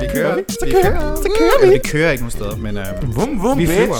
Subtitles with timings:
[0.00, 0.42] Vi kører.
[0.48, 1.22] Så kører vi.
[1.22, 1.72] Så kører vi.
[1.72, 2.84] Vi kører ikke nogen steder, men øh,
[3.16, 3.78] Vum, vum, vi bitch.
[3.78, 3.96] flyver.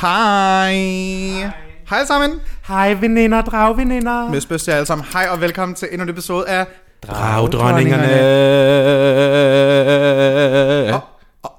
[0.00, 1.50] Hej.
[1.90, 2.40] Hej sammen.
[2.68, 4.30] Hej veninder, dragveninder.
[4.30, 5.06] Med spørgsmål alle sammen.
[5.12, 6.66] Hej og velkommen til endnu en episode af...
[7.06, 8.12] Dragdronningerne.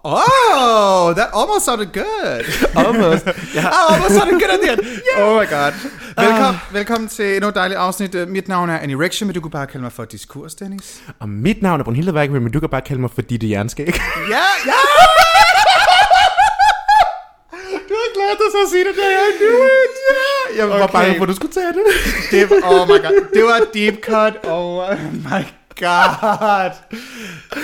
[0.04, 2.46] Oh, that almost sounded good.
[2.76, 3.26] Almost.
[3.56, 3.70] Ja.
[3.72, 4.82] Oh, almost sounded good at the end.
[5.18, 5.74] Oh my god.
[6.18, 8.16] Velkommen, velkommen til endnu et dejligt afsnit.
[8.16, 11.02] Øh, Mit navn er An Erection, men du kunne bare kalde mig for Diskurs, Dennis.
[11.20, 13.88] Og mit navn er Brunhilde Værkved, men du kan bare kalde mig for Ditte Jernskæg.
[14.30, 14.74] Ja, ja!
[18.30, 19.10] Glædet dig til at sige det der.
[19.10, 19.96] I knew it.
[20.12, 20.58] Ja.
[20.58, 21.84] Jeg var bange for, at du skulle tage det.
[22.32, 23.28] Det var, oh my god.
[23.34, 24.34] Det var deep cut.
[24.44, 25.44] Oh my
[25.80, 26.72] god.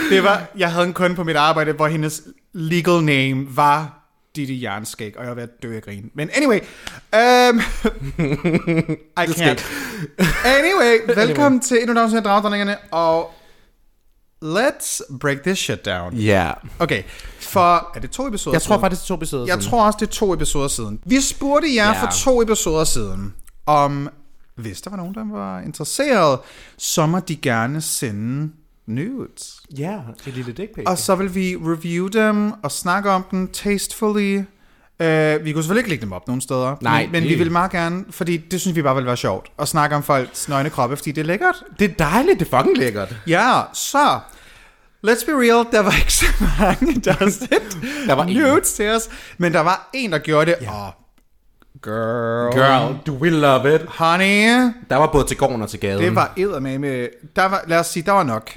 [0.10, 4.06] Det var, jeg havde en kunde på mit arbejde, hvor hendes legal name var
[4.36, 6.12] Didi Jernskæg, og jeg var ved at dø af grin.
[6.16, 6.60] Men anyway,
[7.14, 7.60] um,
[9.24, 9.64] I can't.
[10.46, 13.34] Anyway, velkommen til endnu et afsnit af Dragdronningerne, og
[14.58, 16.14] let's break this shit down.
[16.14, 16.52] Ja.
[16.80, 17.04] Okay,
[17.40, 18.82] for er det to episoder Jeg tror siden?
[18.82, 19.70] faktisk, det er to episoder Jeg siden.
[19.70, 21.00] tror også, det er to episoder siden.
[21.06, 22.02] Vi spurgte jer Ja.
[22.04, 23.34] for to episoder siden,
[23.66, 24.10] om
[24.56, 26.40] hvis der var nogen, der var interesseret,
[26.78, 28.52] så må de gerne sende
[28.88, 29.62] nudes.
[29.78, 30.84] Ja, det lille dick pic.
[30.88, 34.38] Og så vil vi review dem og snakke om dem tastefully.
[35.00, 36.76] Uh, vi kunne selvfølgelig ikke lægge dem op nogen steder.
[36.82, 39.18] Nej, men, men det- vi vil meget gerne, fordi det synes vi bare vil være
[39.18, 41.56] sjovt, at snakke om folks nøgne kroppe, fordi det er lækkert.
[41.80, 43.16] Det er dejligt, det er fucking lækkert.
[43.28, 44.20] Ja, så...
[45.10, 46.26] Let's be real, der var ikke så
[46.60, 48.38] mange, der har sendt Der var en.
[48.38, 50.58] nudes til os, men der var en, der gjorde det.
[50.62, 50.88] Ja.
[50.88, 50.92] Oh,
[51.84, 52.54] girl.
[52.54, 53.82] Girl, du will love it.
[53.88, 54.48] Honey,
[54.90, 56.04] Der var både til gården og til gaden.
[56.04, 56.88] det var eddermame.
[57.36, 58.52] Der var, lad os sige, der var nok.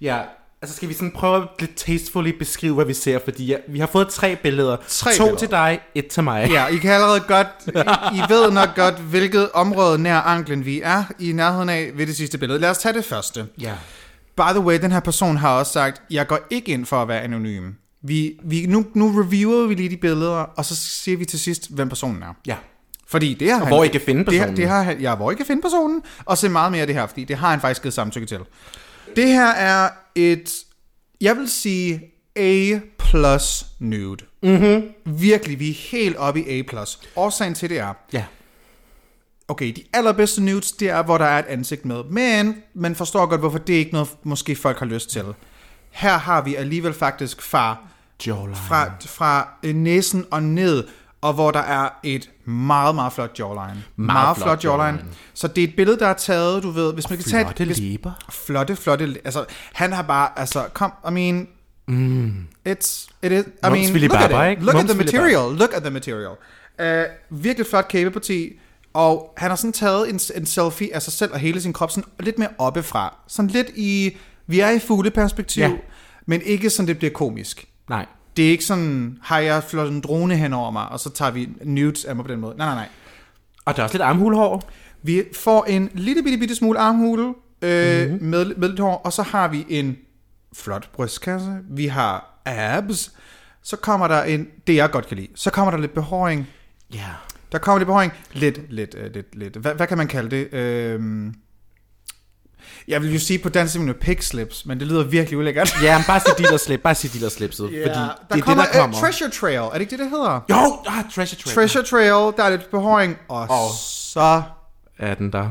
[0.00, 0.18] Ja,
[0.62, 3.78] altså skal vi sådan prøve at lidt tastefully beskrive, hvad vi ser, fordi ja, vi
[3.78, 4.76] har fået tre billeder.
[4.88, 5.38] Tre to billeder.
[5.38, 6.48] til dig, et til mig.
[6.50, 10.80] Ja, I kan allerede godt, I, I ved nok godt, hvilket område nær anklen vi
[10.84, 12.58] er i nærheden af ved det sidste billede.
[12.60, 13.46] Lad os tage det første.
[13.60, 13.72] ja.
[14.36, 17.08] By the way, den her person har også sagt, jeg går ikke ind for at
[17.08, 17.70] være anonym.
[18.02, 21.70] Vi, vi, nu, nu reviewer vi lige de billeder, og så siger vi til sidst,
[21.70, 22.34] hvem personen er.
[22.46, 22.56] Ja.
[23.08, 24.56] Fordi det har han, hvor I kan finde Det, har- personen.
[24.56, 26.96] det har, han- ja, hvor I kan finde personen, og se meget mere af det
[26.96, 28.38] her, fordi det har han faktisk givet samtykke til.
[29.16, 30.50] Det her er et,
[31.20, 32.00] jeg vil sige,
[32.36, 34.24] A plus nude.
[34.42, 34.82] Mm-hmm.
[35.20, 36.98] Virkelig, vi er helt oppe i A plus.
[37.16, 38.24] Årsagen til det er, Ja.
[39.48, 42.04] Okay, de allerbedste nudes, det er, hvor der er et ansigt med.
[42.04, 45.24] Men man forstår godt, hvorfor det er ikke noget, måske folk har lyst til.
[45.90, 47.76] Her har vi alligevel faktisk fra
[48.26, 48.56] Jawline.
[48.56, 50.84] fra, fra øh, næsen og ned,
[51.20, 53.60] og hvor der er et meget, meget flot jawline.
[53.62, 54.98] Meget, meget flot, flot jawline.
[54.98, 55.14] jawline.
[55.34, 57.64] Så det er et billede, der er taget, du ved, hvis man kan tage Flotte
[57.64, 58.12] læber.
[58.30, 61.48] flotte, flotte, altså, han har bare, altså, kom, I mean,
[61.88, 62.46] mm.
[62.68, 65.82] it's, it is, I Mums mean, look at it, look at the material, look at
[65.82, 66.36] the material.
[66.78, 66.86] Uh,
[67.42, 68.52] virkelig flot kæbeparti,
[68.96, 71.90] og han har sådan taget en, en selfie af sig selv og hele sin krop
[71.90, 73.16] sådan lidt mere oppefra.
[73.28, 75.72] Sådan lidt i, vi er i fugleperspektiv, Ja.
[76.26, 77.68] men ikke sådan, det bliver komisk.
[77.88, 78.06] Nej.
[78.36, 81.30] Det er ikke sådan, har jeg flot en drone hen over mig, og så tager
[81.30, 82.56] vi nudes af mig på den måde.
[82.56, 82.88] Nej, nej, nej.
[83.64, 84.70] Og der er også lidt armhulehår.
[85.02, 88.12] Vi får en lille bitte, bitte smule armhule øh, Mhm.
[88.12, 88.28] mm-hmm.
[88.28, 89.96] med, med lidt hår, og så har vi en
[90.54, 91.58] flot brystkasse.
[91.70, 93.12] Vi har abs.
[93.62, 96.46] Så kommer der en, det jeg godt kan lide, så kommer der lidt behåring.
[96.94, 97.08] Ja.
[97.52, 98.12] Der kommer lidt behåring.
[98.32, 99.56] Lidt, lidt, øh, lidt, lidt.
[99.56, 100.54] Hvad, hvad kan man kalde det?
[100.54, 101.34] Øhm,
[102.88, 105.76] jeg vil jo sige på dansk simpelthen pig slips, men det lyder virkelig ulækkert.
[105.82, 106.80] Ja, men bare sig dealer slip.
[106.80, 107.72] Bare sig dealer slipset.
[107.72, 108.96] Ja, Fordi der det er kommer, det, der kommer.
[108.96, 109.56] Uh, treasure trail.
[109.56, 110.40] Er det ikke det, det hedder?
[110.50, 111.54] Jo, ah, treasure trail.
[111.54, 113.70] Treasure Trail, der er lidt behåring, og Og-
[114.12, 114.42] så...
[114.98, 115.48] Er den der?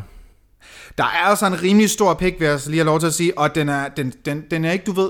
[0.98, 3.38] Der er altså en rimelig stor pik, vil jeg lige have lov til at sige,
[3.38, 5.10] og den er, den, den, den er ikke, du ved,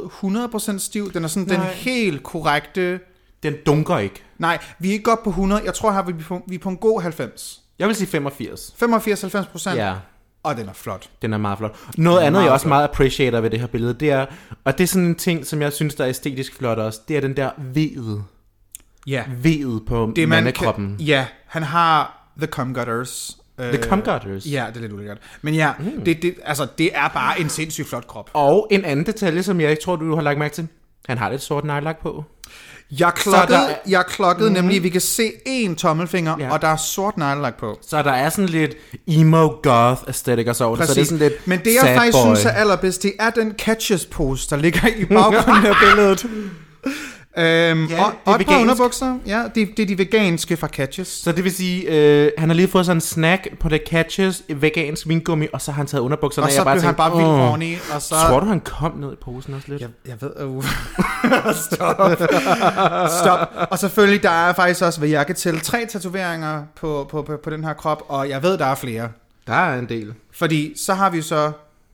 [0.76, 1.14] 100% stiv.
[1.14, 1.74] Den er sådan den Nej.
[1.74, 3.00] helt korrekte...
[3.46, 4.24] Den dunker ikke.
[4.38, 5.62] Nej, vi er ikke godt på 100.
[5.66, 7.62] Jeg tror her, vi er på, vi er på en god 90.
[7.80, 8.76] Jeg vil sige 85.
[8.84, 9.94] 85-90%, Ja.
[10.44, 11.10] og den er flot.
[11.22, 11.76] Den er meget flot.
[11.98, 12.70] Noget andet, jeg også flot.
[12.70, 14.26] meget appreciater ved det her billede, det er,
[14.64, 17.18] og det er sådan en ting, som jeg synes, der er æstetisk flot også, det
[17.18, 18.24] er den der vedet.
[19.08, 19.24] Ja.
[19.42, 20.98] Vedet på Det man mandekroppen.
[20.98, 23.38] kan, Ja, han har the cum gutters.
[23.60, 24.46] The cum gutters.
[24.46, 25.18] Ja, det er lidt ulækkert.
[25.42, 26.02] Men ja, mm.
[26.06, 28.30] det, det, altså, det er bare en sindssygt flot krop.
[28.34, 30.68] Og en anden detalje, som jeg ikke tror, du har lagt mærke til.
[31.08, 32.24] Han har lidt sort neglelak på.
[33.00, 34.64] Jeg klokkede, er- jeg klokkede mm-hmm.
[34.64, 36.52] nemlig, vi kan se en tommelfinger, Ja.
[36.54, 37.80] og der er sort neglelak på.
[37.90, 38.74] Så der er sådan lidt
[39.08, 42.36] emo goth aesthetic og så, så det er sådan lidt Men det jeg faktisk boy.
[42.36, 46.26] synes er allerbedst, det er den catches pose, der ligger i baggrunden af billedet.
[47.38, 47.46] Øhm, Ja,
[47.76, 48.62] og, det er og et par vegansk.
[48.62, 49.18] underbukser.
[49.28, 51.08] Ja, det, det er de veganske fra Catches.
[51.08, 54.44] Så det vil sige, øh, han har lige fået sådan en snack på The Catches,
[54.50, 56.48] vegansk vingummi, og så har han taget underbukserne.
[56.48, 58.16] Og så jeg blev han bare vildt horny, og så...
[58.28, 59.82] Tror du, han kom ned i posen også lidt?
[59.82, 60.46] Jeg, jeg ved...
[60.46, 60.64] Uh.
[61.66, 62.12] Stop.
[63.22, 63.68] Stop.
[63.72, 67.38] Og selvfølgelig, der er faktisk også, hvad jeg kan tælle, tre tatoveringer på, på, på,
[67.44, 69.10] på den her krop, og jeg ved, der er flere.
[69.48, 70.14] Der er en del.
[70.32, 71.52] Fordi så har vi så...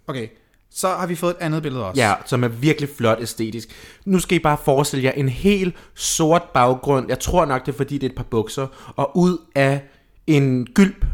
[0.08, 0.28] Okay,
[0.74, 2.02] så har vi fået et andet billede også.
[2.02, 3.70] Ja, som er virkelig flot æstetisk.
[4.06, 7.06] Nu skal I bare forestille jer en helt sort baggrund.
[7.10, 8.68] Jeg tror nok, det er fordi, det er et par bukser.
[8.96, 9.82] Og ud af
[10.28, 11.06] en gylp,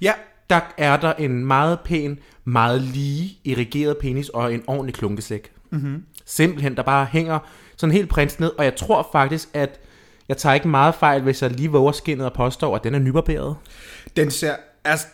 [0.00, 0.12] Ja,
[0.50, 5.52] der er der en meget pæn, meget lige irrigeret penis og en ordentlig klunkesæk.
[5.70, 6.04] Mm-hmm.
[6.26, 7.38] Simpelthen, der bare hænger
[7.76, 8.52] sådan helt prins ned.
[8.58, 9.80] Og jeg tror faktisk, at
[10.28, 12.98] jeg tager ikke meget fejl, hvis jeg lige våger skinnet og påstår, at den er
[12.98, 13.56] nybarberet.
[14.16, 14.54] den ser...
[14.84, 15.06] Altså,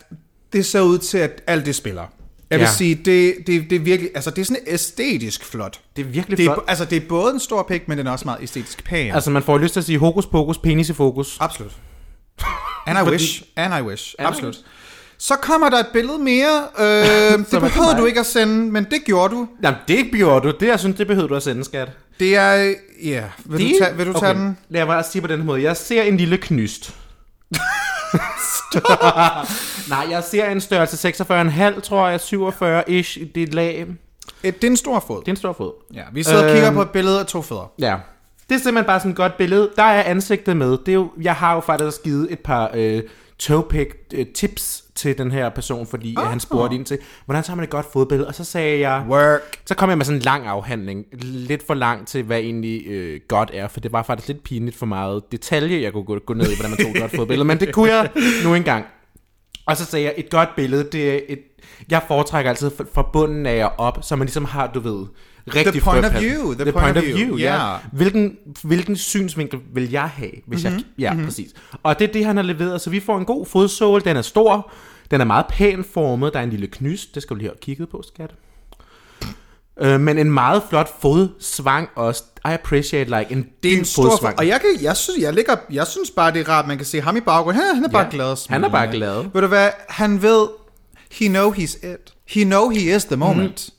[0.53, 2.03] det ser ud til, at alt det spiller.
[2.49, 2.71] Jeg vil Ja.
[2.71, 4.11] sige, det, det, det er virkelig...
[4.15, 5.79] Altså, det er sådan æstetisk flot.
[5.95, 6.65] Det er virkelig Det er, flot.
[6.67, 9.11] altså, det er både en stor pik, men den er også meget æstetisk pæn.
[9.13, 11.37] Altså, man får lyst til at sige hokus pokus, penis i fokus.
[11.39, 11.71] Absolut.
[12.87, 13.43] And I Fordi- wish.
[13.55, 14.15] And I wish.
[14.19, 14.57] And I Absolut.
[15.17, 16.63] Så kommer der et billede mere.
[16.79, 16.85] Øh,
[17.51, 19.47] det behøvede du ikke at sende, men det gjorde du.
[19.63, 20.53] Jamen, det gjorde du.
[20.59, 21.89] Det, jeg synes, det behøver du at sende, skat.
[22.19, 22.73] Det er...
[23.03, 24.39] Ja, vil, Det- du, tage, vil du tage okay.
[24.39, 24.57] den?
[24.69, 25.61] Lad mig sige på den måde.
[25.63, 26.95] Jeg ser en lille knyst.
[29.89, 33.19] Nej, jeg ser en størrelse 46,5, tror jeg, 47-ish.
[33.35, 33.85] Det er lag.
[34.43, 35.19] Et, det er en stor fod.
[35.19, 35.71] Det er en stor fod.
[35.93, 37.71] Ja, vi sidder og kigger Øhm, på et billede af to fødder.
[37.79, 37.95] Ja.
[38.49, 39.69] Det er simpelthen bare sådan et godt billede.
[39.75, 40.71] Der er ansigtet med.
[40.71, 43.03] Det er jo, jeg har jo faktisk givet et par øh,
[43.39, 46.23] toepick øh, tips til den her person, fordi oh.
[46.23, 48.27] han spurgte ind til, hvordan tager man et godt fodbillede?
[48.27, 49.41] Og så sagde jeg, Work.
[49.65, 51.05] så kom jeg med sådan en lang afhandling.
[51.21, 54.77] Lidt for lang til, hvad egentlig øh, godt er, for det var faktisk lidt pinligt
[54.77, 57.47] for meget detalje, jeg kunne gå, gå ned i, hvordan man tog et godt fodbillede,
[57.47, 58.09] men det kunne jeg
[58.43, 58.85] nu engang.
[59.65, 61.39] Og så sagde jeg, et godt billede, det er et...
[61.89, 65.05] Jeg foretrækker altid fra- fra bunden af og op, så man ligesom har, du ved,
[65.47, 67.71] rigtig The point of view, the point of view, ja.
[67.71, 67.77] ja.
[67.91, 70.85] Hvilken, hvilken synsvinkel vil jeg have, hvis mm-hmm, jeg...
[70.99, 71.25] Ja, mm-hmm.
[71.27, 71.51] præcis.
[71.83, 74.21] Og det er det, han har leveret, så vi får en god fodsåle, den er
[74.21, 74.71] stor,
[75.11, 77.57] den er meget pæn formet, der er en lille knys, det skal du lige have
[77.61, 78.31] kigget på, skat.
[79.81, 82.23] Øh, men en meget flot fodsvang også.
[82.45, 84.39] I appreciate like en Det er en stor fodsvang.
[84.39, 86.85] Og jeg, kan, jeg, synes, jeg, ligger, jeg synes bare, det er rart, man kan
[86.85, 87.63] se ham i baggrunden.
[87.63, 88.49] Han, han er bare Ja, glad.
[88.49, 89.25] han er bare glad.
[89.33, 89.69] Ved du hvad?
[89.89, 90.47] Han ved,
[91.11, 92.13] he know he's it.
[92.27, 93.69] He know he is the moment.
[93.69, 93.74] Mm.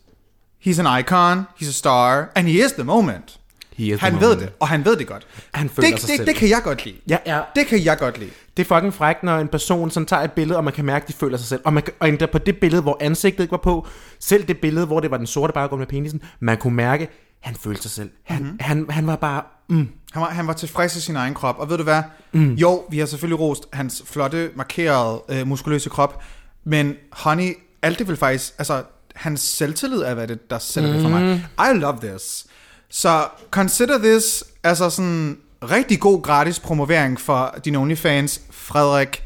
[0.66, 3.38] He's an icon, he's a star, and he is the moment.
[3.76, 4.40] He is the Han ved moment.
[4.40, 5.26] det, og han ved det godt.
[5.54, 6.26] Han føler det, sig det, selv.
[6.26, 6.96] det kan jeg godt lide.
[7.08, 7.40] Ja, ja.
[7.56, 8.30] Det kan jeg godt lide.
[8.56, 11.02] Det er fucking frækt, når en person sådan tager et billede, og man kan mærke,
[11.02, 11.60] at de føler sig selv.
[11.64, 13.86] Og, man, kan- og endda på det billede, hvor ansigtet ikke var på,
[14.20, 17.08] selv det billede, hvor det var den sorte baggrund med penisen, man kunne mærke,
[17.40, 18.10] han følte sig selv.
[18.24, 18.58] Han, mm-hmm.
[18.60, 21.70] han, han var bare, mm, Han var, han var tilfreds i sin egen krop, og
[21.70, 22.02] ved du hvad?
[22.32, 22.54] Mm.
[22.54, 26.22] Jo, vi har selvfølgelig rost hans flotte, markerede, øh, muskuløse krop,
[26.64, 27.52] men honey,
[27.82, 28.82] alt det vil faktisk, altså,
[29.16, 30.94] hans selvtillid er, hvad det, der sælger mm.
[30.94, 31.46] det for mig.
[31.58, 32.46] I love this.
[32.88, 39.22] Så consider this, altså sådan, rigtig god gratis promovering for din OnlyFans, Frederik.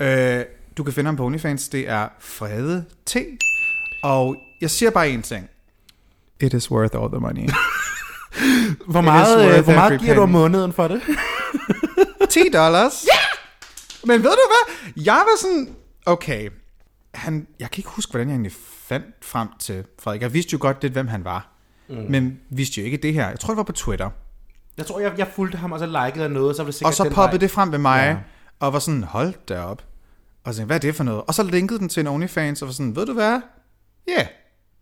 [0.00, 0.44] Øh,
[0.76, 3.16] du kan finde ham på OnlyFans, det er Frede T.
[4.02, 5.48] Og jeg siger bare en ting.
[6.40, 7.42] It is worth all the money.
[8.92, 10.40] hvor is meget, øh, hvor meget giver du om penny.
[10.40, 11.02] måneden for det?
[12.30, 13.04] 10 dollars.
[13.04, 13.18] Ja!
[14.04, 14.94] Men ved du hvad?
[15.04, 15.74] Jeg var sådan,
[16.06, 16.50] okay,
[17.14, 18.52] han, jeg kan ikke huske, hvordan jeg egentlig
[18.86, 20.22] fandt frem til Frederik.
[20.22, 21.52] Jeg vidste jo godt lidt, hvem han var.
[21.88, 21.96] Mm.
[22.08, 23.28] Men vidste jo ikke det her.
[23.28, 24.10] Jeg tror, det var på Twitter.
[24.76, 26.88] Jeg tror, jeg, jeg fulgte ham, og så likede jeg noget, så var det sikkert
[26.90, 27.38] Og så poppede vej.
[27.38, 28.16] det frem ved mig, Ja.
[28.66, 29.82] og var sådan, hold da op.
[30.44, 31.22] Og så tænkte, hvad er det for noget?
[31.26, 33.40] Og så linkede den til en OnlyFans, og var sådan, ved du hvad?
[34.08, 34.26] Ja, yeah.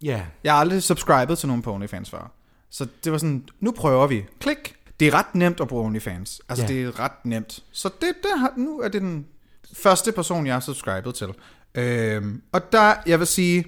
[0.03, 2.33] Ja, jeg har aldrig subscribet til nogen på OnlyFans før.
[2.71, 4.25] Så det var sådan, nu prøver vi.
[4.41, 4.75] Klik.
[5.01, 6.41] Det er ret nemt at bruge OnlyFans.
[6.49, 6.69] Altså, Ja.
[6.73, 7.61] det er ret nemt.
[7.73, 9.27] Så det, har, nu er det den
[9.73, 11.29] første person, jeg har subscribet til.
[11.75, 13.65] Øhm, og der, jeg vil sige,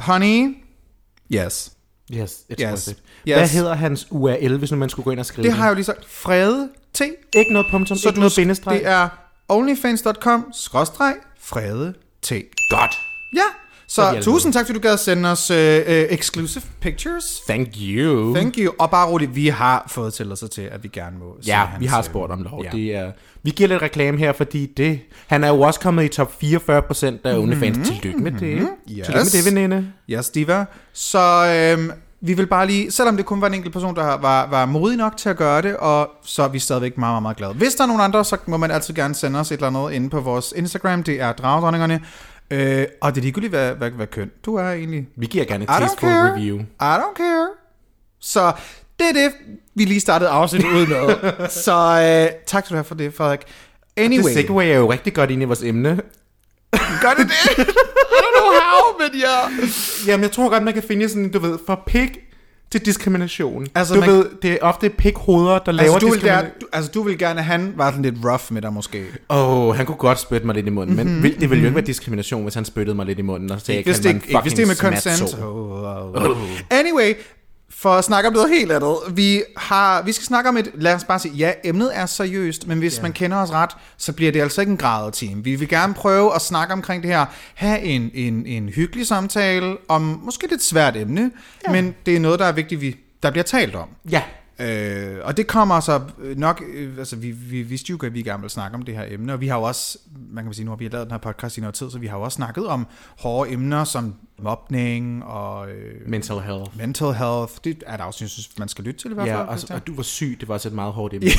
[0.00, 0.54] honey,
[1.34, 1.72] yes.
[2.14, 2.68] yes, it's Yes.
[2.68, 2.96] worth it.
[3.28, 3.36] Yes.
[3.36, 5.70] Hvad hedder hans URL, hvis nu man skulle gå ind og skrive Det har jeg
[5.70, 6.04] jo lige sagt.
[6.08, 7.00] Frede T.
[7.36, 8.78] Ikke noget punktum, Så ikke du, noget bindestreg.
[8.78, 9.08] det er
[9.48, 12.32] onlyfans.com skråstreg Frede T.
[12.70, 12.98] godt.
[13.36, 13.42] Ja,
[13.90, 17.42] Så tusind tak, fordi du gad sende os uh, uh, exclusive pictures.
[17.48, 18.34] Thank you.
[18.34, 18.74] Thank you.
[18.78, 21.80] Og bare roligt, vi har fået tilladelse til, at vi gerne må se Ja, hans,
[21.80, 22.64] vi har øh, spurgt om lov.
[22.64, 22.70] Ja.
[22.70, 26.08] Det er, vi giver lidt reklame her, fordi det, han er jo også kommet i
[26.08, 27.78] top 44 procent af OnlyFans.
[27.78, 27.84] Mm-hmm.
[27.84, 28.56] Tillykke med det.
[28.56, 28.68] Mhm.
[28.90, 29.06] Yes.
[29.06, 29.86] Tillykke med det, veninde.
[30.10, 30.64] Yes, diva.
[30.92, 31.46] Så
[31.78, 34.66] øhm, vi vil bare lige, selvom det kun var en enkelt person, der var, var
[34.66, 37.54] modig nok til at gøre det, og så er vi stadigvæk meget, meget, meget glade.
[37.54, 39.92] Hvis der er nogen andre, så må man altid gerne sende os et eller andet
[39.96, 41.02] inde på vores Instagram.
[41.02, 42.00] Det er Dragdronningerne.
[42.50, 45.08] Øh, og det er ligegyldigt, hvad, hvad, hvad køn du er egentlig.
[45.16, 46.32] Vi giver gerne et tasteful care.
[46.32, 46.58] review.
[46.60, 47.48] I don't care.
[48.20, 48.52] Så
[48.98, 49.32] det er det,
[49.74, 51.48] vi lige startede afsnit ud med.
[51.64, 53.40] så øh, tak skal du have for det, Frederik.
[53.96, 54.24] Anyway.
[54.24, 55.88] Det segway er jo rigtig godt ind i vores emne.
[57.02, 57.58] Gør det det?
[57.58, 59.66] I don't know how, men ja.
[60.06, 62.18] Jamen, jeg tror godt, man kan finde sådan, du ved, fra pik
[62.72, 63.66] til diskrimination.
[63.74, 66.66] Altså, du man- ved, det er ofte pikhoveder, der laver Altså du, vil gerne, du,
[66.72, 69.04] altså, du vil gerne, han var sådan lidt rough med dig måske.
[69.30, 71.62] Åh, oh, han kunne godt spytte mig lidt i munden, mm-hmm, men vil, det ville
[71.62, 74.00] jo ikke være diskrimination, hvis han spyttede mig lidt i munden, og sagde, jeg Hvis
[74.00, 75.38] det, ikke, hvis det er med consent.
[75.42, 76.36] Oh, oh, oh.
[76.70, 77.14] Anyway,
[77.80, 78.96] for at snakke om noget helt andet.
[79.10, 82.66] Vi, har, vi skal snakke om et, lad os bare sige, ja, emnet er seriøst,
[82.66, 83.02] men hvis yeah.
[83.02, 85.44] man kender os ret, så bliver det altså ikke en gradet team.
[85.44, 89.76] Vi vil gerne prøve at snakke omkring det her, have en, en, en hyggelig samtale
[89.88, 91.30] om måske lidt svært emne,
[91.66, 91.72] ja.
[91.72, 93.88] men det er noget, der er vigtigt, vi, der bliver talt om.
[94.10, 94.22] Ja,
[94.60, 98.22] Øh, og det kommer så øh, nok, øh, altså vi, vi vidste jo, at vi
[98.22, 99.98] gerne ville snakke om det her emne, og vi har jo også,
[100.32, 102.06] man kan sige, nu har vi lavet den her podcast i noget tid, så vi
[102.06, 102.86] har jo også snakket om
[103.18, 106.78] hårde emner som mobning og øh, mental health.
[106.78, 107.52] mental health.
[107.64, 109.38] Det er der også, jeg synes, man skal lytte til i hvert fald.
[109.38, 111.30] Ja, og, og du var syg, det var også et meget hårdt emne.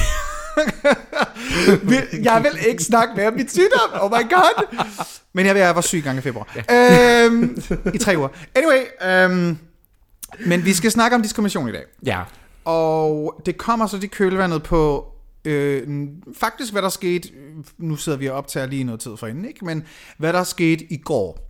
[2.24, 3.90] Jeg vil ikke snakke mere om mit sygdom.
[4.02, 4.76] Oh my god.
[5.34, 6.58] Men jeg, jeg var syg gang i februar.
[6.70, 7.26] Ja.
[7.26, 7.62] Øhm,
[7.94, 8.28] I tre uger.
[8.56, 9.58] Anyway, øhm,
[10.46, 11.84] men vi skal snakke om diskrimination i dag.
[12.06, 12.20] ja,
[12.66, 15.12] Og det kommer så de kølvandet på
[15.46, 17.30] øh, faktisk hvad der skete,
[17.78, 19.66] nu sidder vi og optager lige noget tid forinden, ikke?
[19.66, 19.84] men
[20.18, 21.50] hvad der skete i går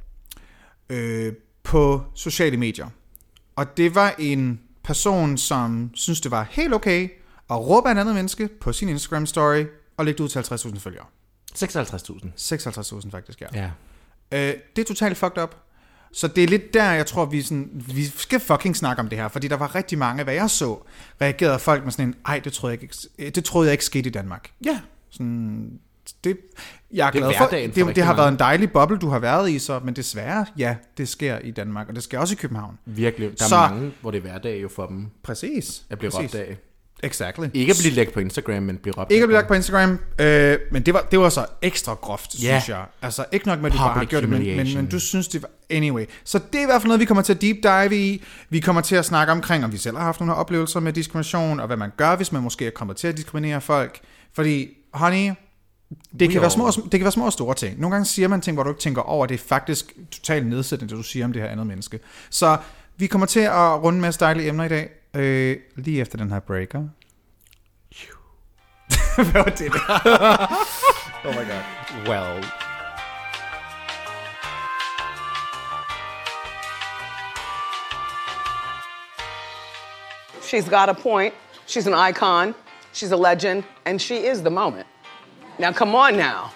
[0.89, 2.87] øh, på sociale medier.
[3.55, 7.09] Og det var en person, som synes det var helt okay
[7.49, 9.65] at råbe af et andet menneske på sin Instagram story
[9.97, 11.05] og lægge det ud til 50.000 følgere.
[11.55, 12.27] 56.000.
[12.37, 13.47] 56.000 faktisk, ja.
[13.53, 13.71] Ja.
[14.31, 15.55] Øh, det er totalt fucked up.
[16.13, 19.17] Så det er lidt der, jeg tror, vi, sådan, vi skal fucking snakke om det
[19.17, 20.87] her, fordi der var rigtig mange, hvad jeg så,
[21.21, 24.09] reagerede folk med sådan en, ej, det troede jeg ikke, det troede jeg ikke skete
[24.09, 24.51] i Danmark.
[24.65, 24.79] Ja.
[25.09, 25.71] Sådan,
[26.23, 26.37] det,
[26.93, 28.17] jeg er Det er glad for, hverdagen for det, det har mange.
[28.21, 31.51] været en dejlig boble, du har været i, så, men desværre, ja, det sker i
[31.51, 32.77] Danmark, og det sker også i København.
[32.85, 33.39] Virkelig.
[33.39, 35.83] Der er Så- mange, hvor det er hverdag jo for dem Præcis.
[35.89, 36.33] at blive Præcis.
[36.39, 36.57] råbt af.
[37.03, 37.48] Exactly.
[37.53, 40.00] Ikke at blive lægt på Instagram, men blive råbt Ikke at blive lagt på Instagram,
[40.20, 42.39] øh, men det var, det var så ekstra groft, Ja.
[42.39, 42.86] synes jeg.
[43.01, 45.00] Altså ikke nok med, at du bare har Public gjort det, men, men, men du
[45.00, 45.50] synes det var...
[45.70, 48.24] Anyway, så det er i hvert fald noget, vi kommer til at deep dive i.
[48.50, 51.60] Vi kommer til at snakke omkring, om vi selv har haft nogle oplevelser med diskrimination,
[51.60, 54.00] og hvad man gør, hvis man måske er kommet til at diskriminere folk.
[54.34, 55.31] Fordi, honey,
[56.20, 57.79] det kan, være små, det kan være små og store ting.
[57.79, 60.89] Nogle gange siger man ting, hvor du ikke tænker over, det er faktisk totalt nedsættende,
[60.89, 62.00] det du siger om det her andet menneske.
[62.29, 62.58] Så
[62.98, 66.31] vi kommer til at runde med dejlige emner i dag, Eh, øh, lige efter den
[66.31, 66.87] her breaker.
[69.15, 69.71] Hvad var det
[71.25, 71.63] oh my god.
[72.07, 72.43] Well.
[80.41, 81.33] She's got a point.
[81.67, 82.55] She's an icon.
[82.93, 83.63] She's a legend.
[83.85, 84.87] And she is the moment.
[85.59, 86.49] Now, come on now.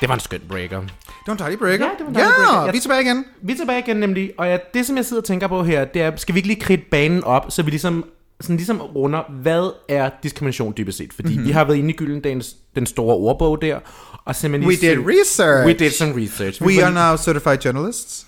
[0.00, 0.82] Det var en skøn breaker.
[1.28, 1.84] Det var en dejlig breaker.
[1.84, 2.64] Ja, det var en dejlig ja, breaker.
[2.64, 3.24] Jeg- vi er tilbage igen.
[3.42, 5.84] Vi er tilbage igen nemlig, og ja, det som jeg sidder og tænker på her,
[5.84, 8.04] det er, skal vi ikke lige kridte banen op, så vi ligesom,
[8.40, 11.12] sådan ligesom runder, hvad er diskrimination dybest set?
[11.12, 11.46] Fordi mm-hmm.
[11.46, 13.78] vi har været inde i Gyldendalens, den store ordbog der,
[14.24, 15.66] og simpelthen We did se- research.
[15.66, 16.62] We did some research.
[16.62, 18.26] We var- are now certified journalists.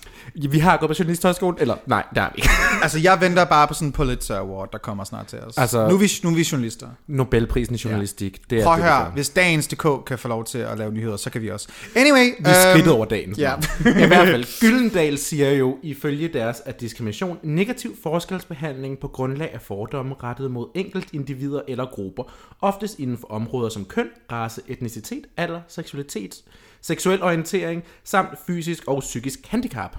[0.49, 2.49] Vi har gået på journalisthøjskolen, eller nej, der er vi ikke.
[2.83, 5.57] Altså, jeg venter bare på sådan en Pulitzer Award, der kommer snart til os.
[5.57, 6.87] Altså- nu, er vi, nu er vi journalister.
[7.07, 10.57] Nobelprisen i journalistik, det er Prøv at høre, hvis dagens DK kan få lov til
[10.57, 11.67] at lave nyheder, så kan vi også.
[11.95, 12.25] Anyway.
[12.39, 13.35] Vi er øhm, over dagen.
[13.37, 13.53] ja.
[13.79, 19.61] I hvert fald, Gyldendal siger jo ifølge deres, at diskrimination negativ forskelsbehandling på grundlag af
[19.61, 22.23] fordomme rettet mod enkelt individer eller grupper,
[22.61, 26.35] oftest inden for områder som køn, race, etnicitet, alder, seksualitet,
[26.81, 29.97] seksuel orientering samt fysisk og psykisk handicap.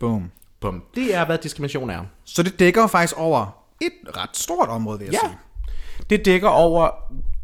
[0.00, 0.30] Boom.
[0.60, 0.82] Bum.
[0.94, 2.00] Det er, hvad diskrimination er.
[2.24, 5.28] Så det dækker faktisk over et ret stort område, vil jeg Ja.
[5.28, 5.38] sige.
[6.10, 6.90] Det dækker over,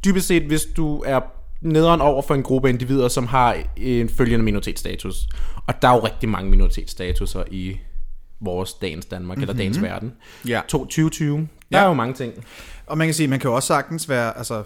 [0.05, 1.21] dybest set, hvis du er
[1.61, 5.27] nederen over for en gruppe individer, som har en følgende minoritetsstatus.
[5.67, 7.77] Og der er jo rigtig mange minoritetsstatuser i
[8.41, 9.43] vores dagens Danmark, mm-hmm.
[9.43, 10.13] eller dagens verden.
[10.49, 10.61] Ja.
[10.69, 11.37] To- 2020.
[11.39, 11.47] Der
[11.79, 11.85] Ja.
[11.85, 12.33] er jo mange ting.
[12.87, 14.63] Og man kan sige, man kan jo også sagtens være altså,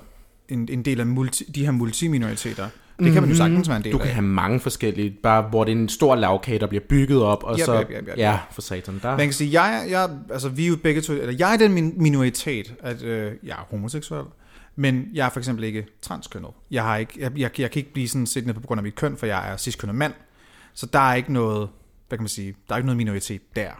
[0.49, 2.68] en, en del af multi, de her multiminoriteter.
[3.04, 3.99] Det kan man jo sagtens være en del Mhm.
[3.99, 4.14] Du kan af.
[4.14, 7.59] have mange forskellige, bare hvor det er en stor lavkage, der bliver bygget op, og
[7.59, 9.11] Yep, så, yep, yep, yep, ja, for satan, der.
[9.16, 11.73] Man kan sige, jeg, jeg, altså vi er jo begge to, eller jeg er den
[11.73, 14.25] min minoritet, at øh, jeg er homoseksuel,
[14.76, 16.50] men jeg er for eksempel ikke transkønnet.
[16.71, 18.83] Jeg, har ikke, jeg, jeg, jeg kan ikke blive sådan set ned på grund af
[18.83, 20.12] mit køn, for jeg er ciskønnet mand.
[20.75, 21.69] Så der er ikke noget,
[22.09, 23.71] hvad kan man sige, der er ikke noget minoritet der.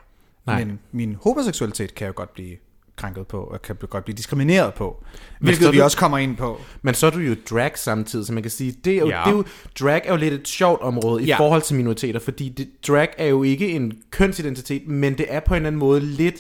[0.47, 0.65] Nej.
[0.65, 2.57] Men min homoseksualitet kan jo godt blive
[3.01, 5.05] krænket på, og kan godt blive diskrimineret på.
[5.41, 6.61] Hvilket vi du- også kommer ind på.
[6.83, 9.23] Men så er du jo drag samtidig, så man kan sige, det er jo, Ja.
[9.25, 9.45] det er jo
[9.81, 11.39] drag er jo lidt et sjovt område i Ja.
[11.39, 15.55] forhold til minoriteter, fordi det, drag er jo ikke en kønsidentitet, men det er på
[15.55, 16.37] en eller anden måde lidt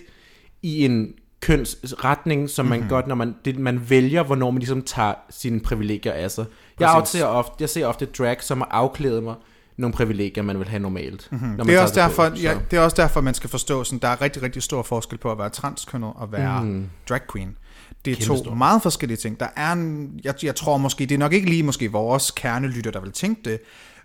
[0.62, 2.78] i en kønsretning, som man Mhm.
[2.82, 2.90] mm-hmm.
[2.90, 6.44] godt, når man, det, man vælger, hvornår man ligesom tager sine privilegier af sig.
[6.80, 9.34] Jeg, ser ofte, jeg ser ofte drag som at afklæde mig
[9.80, 11.28] nogle privilegier, man vil have normalt.
[11.30, 11.48] Mm-hmm.
[11.48, 11.64] Når.
[11.64, 14.08] Det er, også derfor, på, ja, det er også derfor, man skal forstå, sådan, der
[14.08, 16.90] er rigtig, rigtig stor forskel på at være transkønnet og være mm.
[17.08, 17.56] drag queen.
[18.04, 18.54] Det er to Kæmpestor.
[18.54, 19.40] meget forskellige ting.
[19.40, 22.90] Der er en, jeg, jeg tror måske, det er nok ikke lige måske vores kernelytter,
[22.90, 23.60] der vil tænke det,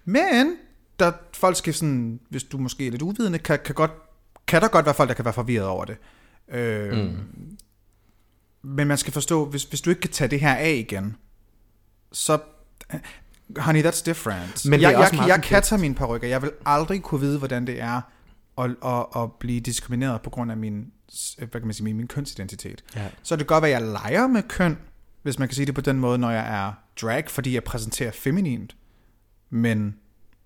[0.05, 0.55] men
[0.99, 3.91] der folk skal sådan, hvis du måske er lidt uvidende, kan, kan, godt,
[4.47, 5.97] kan der godt være folk, der kan være forvirret over det.
[6.51, 7.17] Øh, mm.
[8.63, 11.15] Men man skal forstå, hvis, hvis du ikke kan tage det her af igen,
[12.11, 12.39] så...
[13.57, 14.65] Honey, that's different.
[14.65, 16.27] Men jeg, jeg, meget jeg kan tage mine parrykker.
[16.27, 18.01] Jeg vil aldrig kunne vide, hvordan det er
[18.57, 20.91] at, at, at blive diskrimineret på grund af min,
[21.37, 22.83] hvad kan man sige, min, min kønsidentitet.
[22.95, 23.07] Ja.
[23.23, 24.77] Så det kan godt være, at jeg leger med køn,
[25.23, 28.11] hvis man kan sige det på den måde, når jeg er drag, fordi jeg præsenterer
[28.11, 28.75] feminint.
[29.49, 29.95] Men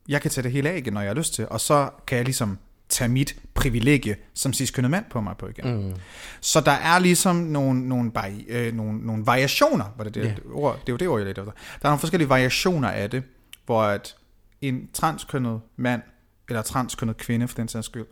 [0.07, 2.17] jeg kan tage det hele af igen, når jeg har lyst til, og så kan
[2.17, 2.57] jeg ligesom
[2.89, 5.87] tage mit privilegie som ciskønnet mand på mig på igen.
[5.87, 5.93] Mm.
[6.41, 10.37] Så der er ligesom nogle, nogle, vari, øh, nogle, nogle variationer, var det det, yeah.
[10.53, 11.51] ord, det er jo det ord, jeg lidt efter.
[11.51, 13.23] Der er nogle forskellige variationer af det,
[13.65, 14.15] hvor at
[14.61, 16.01] en transkønnet mand,
[16.49, 18.05] eller transkønnet kvinde for den sags skyld,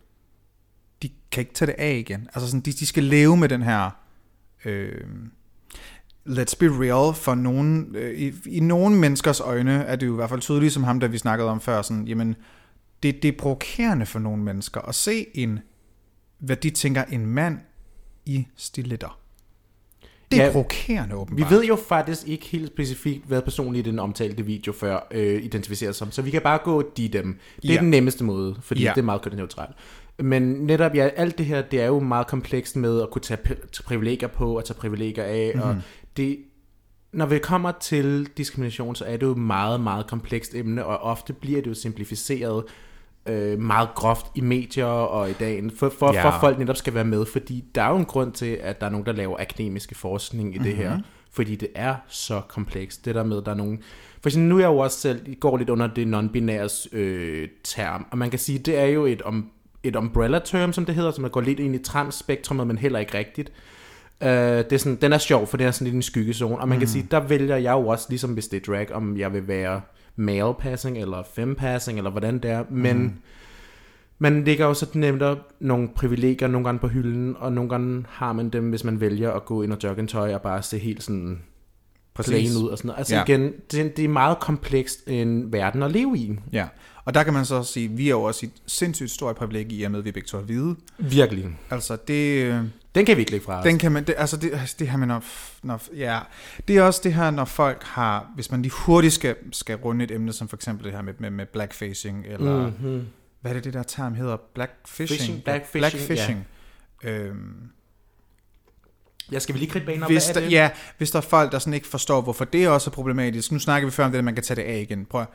[1.01, 2.29] de kan ikke tage det af igen.
[2.33, 3.89] Altså sådan, de, de skal leve med den her
[4.65, 5.01] øh,
[6.29, 10.15] let's be real, for nogen, øh, i, i nogle menneskers øjne er det jo i
[10.15, 12.35] hvert fald tydeligt, som ham, der vi snakkede om før, sådan, jamen,
[13.03, 15.59] det, det er provokerende for nogle mennesker at se en,
[16.39, 17.59] hvad de tænker, en mand
[18.25, 19.19] i stiletter.
[20.31, 21.51] Det er Ja, provokerende, Vi åbenbart.
[21.51, 25.91] ved jo faktisk ikke helt specifikt, hvad personen i den omtalte video før øh, identificerer
[25.91, 27.39] sig som, så vi kan bare gå de dem.
[27.61, 27.79] Det er Ja.
[27.79, 28.89] den nemmeste måde, fordi Ja.
[28.95, 29.75] det er meget kønsneutralt.
[30.19, 33.39] Men netop, ja, alt det her, det er jo meget komplekst med at kunne tage,
[33.45, 35.69] tage privilegier på og tage privilegier af, mm-hmm.
[35.69, 35.75] og
[36.17, 36.37] det,
[37.13, 40.97] når vi kommer til diskrimination, så er det jo et meget, meget komplekst emne, og
[40.97, 42.63] ofte bliver det jo simplificeret
[43.27, 46.29] øh, meget groft i medier og i dagen, for, for, Ja.
[46.29, 48.85] for folk netop skal være med, fordi der er jo en grund til, at der
[48.87, 50.75] er nogen, der laver akademiske forskning i det Mhm.
[50.75, 50.99] her,
[51.31, 53.05] fordi det er så komplekst.
[53.05, 53.79] Det der med, der er nogen...
[54.21, 58.05] For eksempel, nu er jeg jo også selv, går lidt under det non-binære øh, term,
[58.11, 59.45] og man kan sige, det er jo et, om,
[59.83, 62.99] et umbrella term, som det hedder, som der går lidt ind i transspektrummet, men heller
[62.99, 63.51] ikke rigtigt.
[64.21, 66.67] Uh, det er sådan, den er sjov, for det er sådan lidt en skyggezone, og
[66.69, 69.33] man kan sige, der vælger jeg jo også, ligesom hvis det er drag, om jeg
[69.33, 69.81] vil være
[70.17, 73.13] male passing, eller femme passing, eller hvordan det er, men mm.
[74.19, 78.05] man ligger jo så nemt op nogle privilegier nogle gange på hylden, og nogle gange
[78.09, 81.03] har man dem, hvis man vælger at gå ind og joggingtøj og bare se helt
[81.03, 81.41] sådan
[82.23, 82.97] plain ud og sådan noget.
[82.99, 83.19] Altså Ja.
[83.19, 83.25] ja.
[83.25, 86.39] igen, det, det er meget komplekst en verden at leve i.
[86.51, 86.67] Ja,
[87.05, 89.79] og der kan man så sige, vi er jo også i et sindssygt stort privilegie
[89.79, 90.75] i og med, at vi begge to er hvide.
[90.97, 91.47] Virkelig.
[91.69, 92.43] Altså, det...
[92.43, 92.63] øh,
[92.95, 93.63] Den kan vi ikke lægge fra os.
[93.63, 95.23] Den kan man, det, altså det, det her med, når,
[95.63, 96.19] når, ja,
[96.67, 100.03] det er også det her, når folk har, hvis man lige hurtigt skal, skal runde
[100.03, 103.07] et emne, som for eksempel det her med, med, med blackfacing, eller, mm-hmm.
[103.41, 104.37] hvad er det, det der term hedder?
[104.53, 105.19] Blackfishing?
[105.19, 106.47] Fishing, blackfishing, Blackfishing.
[107.03, 107.69] Øhm,
[109.31, 111.51] Jeg skal vi lige kridte banen op, hvis er der, ja, hvis der er folk,
[111.51, 113.51] der sådan ikke forstår, hvorfor det også er problematisk.
[113.51, 115.05] Nu snakker vi før om det, at man kan tage det af igen.
[115.05, 115.25] Prøv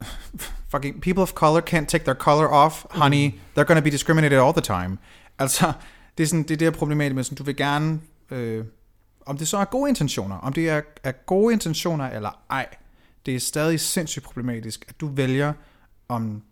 [0.72, 3.26] Fucking people of color can't take their color off, honey.
[3.26, 3.38] Mm.
[3.58, 4.98] They're gonna be discriminated all the time.
[5.38, 5.72] Altså,
[6.18, 8.64] det er sådan, det er det problematisk med, sådan, du vil gerne, øh,
[9.26, 12.66] om det så er gode intentioner, om det er, er gode intentioner eller ej,
[13.26, 15.52] det er stadig sindssygt problematisk, at du vælger,
[16.08, 16.42] om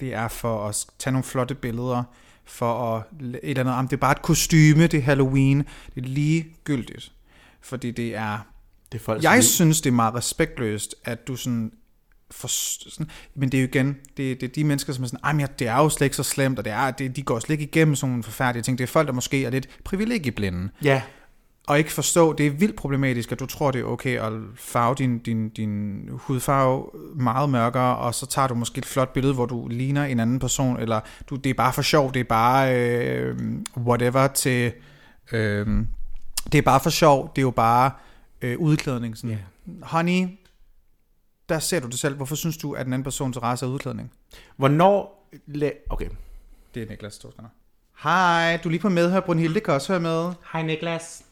[0.00, 2.02] det er for at tage nogle flotte billeder,
[2.50, 5.58] for at et eller andet, om det er bare et kostyme, det er Halloween,
[5.94, 7.12] det er ligegyldigt.
[7.60, 8.38] Fordi det er,
[8.92, 9.42] Det er folks jeg liv.
[9.42, 11.72] synes, det er meget respektløst, at du sådan,
[12.30, 15.20] for, sådan men det er jo igen, det, det er de mennesker, som er sådan,
[15.24, 17.22] "Ej, men ja, det er jo slet ikke så slemt, og det er, det, de
[17.22, 18.78] går slet ikke igennem sådan nogle forfærdelige ting.
[18.78, 21.02] Det er folk, der måske er lidt privilegieblinde, Ja,
[21.70, 24.94] og ikke forstå, det er vildt problematisk, at du tror, det er okay at farve
[24.94, 29.46] din, din, din hudfarve meget mørkere, og så tager du måske et flot billede, hvor
[29.46, 32.76] du ligner en anden person, eller du, det er bare for sjov, det er bare
[32.76, 33.38] øh,
[33.76, 34.72] whatever til...
[35.32, 35.66] Øh,
[36.52, 37.90] det er bare for sjov, det er jo bare
[38.40, 39.16] øh, udklædning.
[39.16, 39.30] Sådan.
[39.30, 39.38] Ja.
[39.82, 40.28] Honey,
[41.48, 42.16] der ser du det selv.
[42.16, 44.12] Hvorfor synes du, at den anden persons race er udklædning?
[44.56, 45.28] hvornår...
[45.90, 46.08] Okay.
[46.74, 47.50] Det er Niklas Storskander.
[48.02, 49.20] Hej, du er lige på med her.
[49.20, 50.32] Brunhilde kan også høre med.
[50.52, 51.24] Hej Niklas.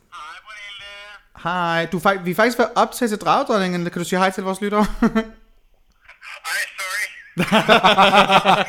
[1.42, 3.90] Hej, du, vi er faktisk været op til til dragdronningen.
[3.90, 4.80] Kan du sige hej til vores lyttere?
[5.02, 7.06] Ej, sorry.
[7.36, 7.62] Hej,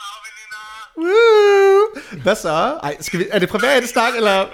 [0.00, 0.64] farveninder.
[0.96, 2.22] Woo!
[2.22, 2.78] Hvad så?
[2.82, 4.46] Ej, skal vi, er det privat snak, eller er.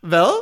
[0.00, 0.32] hvad?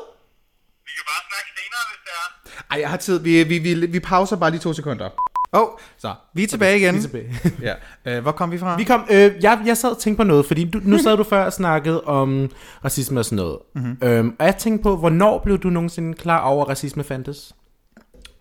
[0.85, 2.29] Vi kan bare snakke senere, hvis det er.
[2.75, 3.19] Ej, jeg har tid.
[3.19, 5.11] Vi, vi, vi, vi pauser bare lige to sekunder.
[5.53, 6.15] Åh, oh, så.
[6.35, 6.95] Vi er tilbage igen.
[6.95, 7.33] Vi er tilbage.
[8.07, 8.17] ja.
[8.17, 8.77] Øh, hvor kom vi fra?
[8.77, 11.23] Vi kom, øh, jeg, jeg sad og tænkte på noget, fordi du, nu sad du
[11.33, 12.51] før og snakkede om
[12.85, 13.59] racisme og sådan noget.
[13.75, 13.99] Mm-hmm.
[14.03, 17.55] Øhm, og jeg tænkte på, hvornår blev du nogensinde klar over, at racisme fandtes?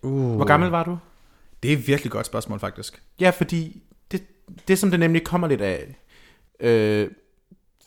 [0.02, 0.98] Uh, Hvor gammel var du?
[1.62, 3.02] Det er et virkelig godt spørgsmål, faktisk.
[3.20, 4.22] Ja, fordi det,
[4.68, 5.98] det som det nemlig kommer lidt af,
[6.60, 7.08] øh,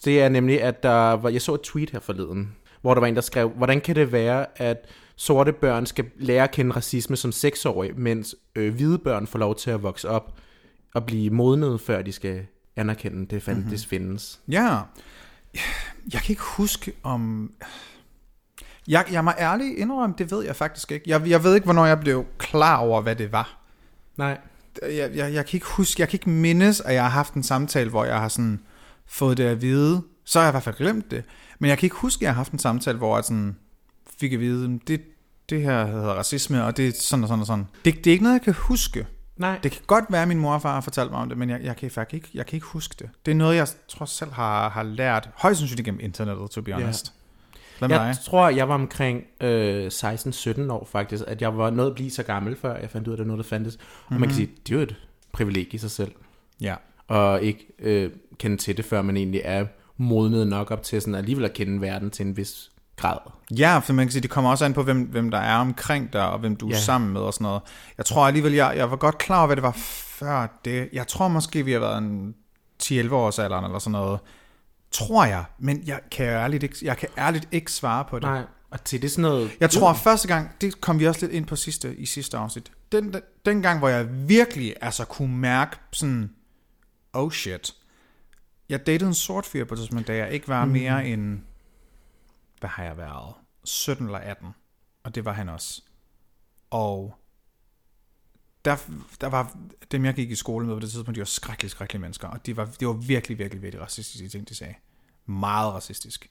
[0.06, 3.08] det er nemlig, at der var, jeg så et tweet her forleden, hvor der var
[3.08, 7.16] en, der skrev, hvordan kan det være, at sorte børn skal lære at kende racisme
[7.16, 10.34] som seksårige, mens øh, hvide børn får lov til at vokse op
[10.94, 12.46] og blive modnet, før de skal
[12.76, 13.72] anerkende, det fandt, mm-hmm.
[13.72, 14.40] det findes.
[14.48, 14.80] Ja.
[16.14, 17.52] Jeg kan ikke huske om...
[18.88, 21.10] Jeg, jeg må ærligt indrømme, det ved jeg faktisk ikke.
[21.10, 23.60] Jeg, jeg ved ikke, hvornår jeg blev klar over, hvad det var.
[24.18, 24.38] Nej.
[24.82, 27.44] jeg, jeg, jeg kan ikke huske, jeg kan ikke mindes, at jeg har haft en
[27.44, 28.60] samtale, hvor jeg har sådan
[29.06, 30.02] fået det at vide.
[30.26, 31.24] Så har jeg i hvert fald glemt det.
[31.60, 33.58] Men jeg kan ikke huske, at jeg har haft en samtale, hvor jeg sådan
[34.20, 35.02] fik at vide, det,
[35.50, 37.66] det her hedder racisme, og det er sådan og sådan og sådan.
[37.86, 39.08] Det, det er ikke noget, jeg kan huske.
[39.38, 39.60] Nej.
[39.64, 41.50] Det kan godt være, at min mor og far har fortalt mig om det, men
[41.50, 43.10] jeg, jeg, kan faktisk ikke, jeg kan ikke huske det.
[43.26, 46.74] Det er noget, jeg tror selv har, har lært, højst sandsynligt gennem internettet, to be
[46.74, 47.14] honest.
[47.80, 48.24] Hvad med Jeg dig?
[48.26, 52.24] tror, jeg var omkring øh, 16-17 år faktisk, at jeg var nået at blive så
[52.24, 53.76] gammel, før jeg fandt ud af, at det var noget, der fandtes.
[53.76, 54.20] Og Mhm.
[54.20, 54.96] man kan sige, det er jo et
[55.32, 56.12] privilegie i sig selv,
[56.62, 56.76] Ja.
[57.08, 59.66] og ikke øh, kende til det, før man egentlig er
[59.98, 63.18] modnet nok op til sådan alligevel at kende verden til en vis grad.
[63.52, 66.14] Ja, for man kan sige, det kommer også an på, hvem, hvem der er omkring
[66.14, 66.80] dig, og hvem du er Ja.
[66.80, 67.62] sammen med og sådan noget.
[67.98, 70.90] Jeg tror alligevel, jeg, jeg var godt klar over, hvad det var før det.
[70.94, 72.36] Jeg tror måske, vi har været en
[72.84, 74.20] 10-11 års alderen eller sådan noget.
[74.92, 78.24] Tror jeg, men jeg kan, ærligt ikke, jeg kan ærligt ikke svare på det.
[78.30, 79.52] Nej, og til det er sådan noget...
[79.60, 82.38] Jeg tror at første gang, det kom vi også lidt ind på sidste, i sidste
[82.38, 82.72] afsnit.
[82.92, 86.30] Den, den, den gang, hvor jeg virkelig altså kunne mærke sådan,
[87.14, 87.74] oh shit.
[88.70, 91.40] Jeg datede en sort fyr på det tidspunkt, da jeg ikke var mere end,
[92.64, 94.48] hvad har jeg været, 17 eller 18.
[95.04, 95.82] Og det var han også.
[96.70, 97.16] Og
[98.66, 98.78] der,
[99.22, 99.58] der var
[99.92, 102.28] dem, jeg gik i skole med på det tidspunkt, de var skrækkelige, skrækkelige mennesker.
[102.28, 104.74] Og de var, de var virkelig, virkelig, virkelig racistiske ting, de sagde.
[105.26, 106.30] Meget racistisk.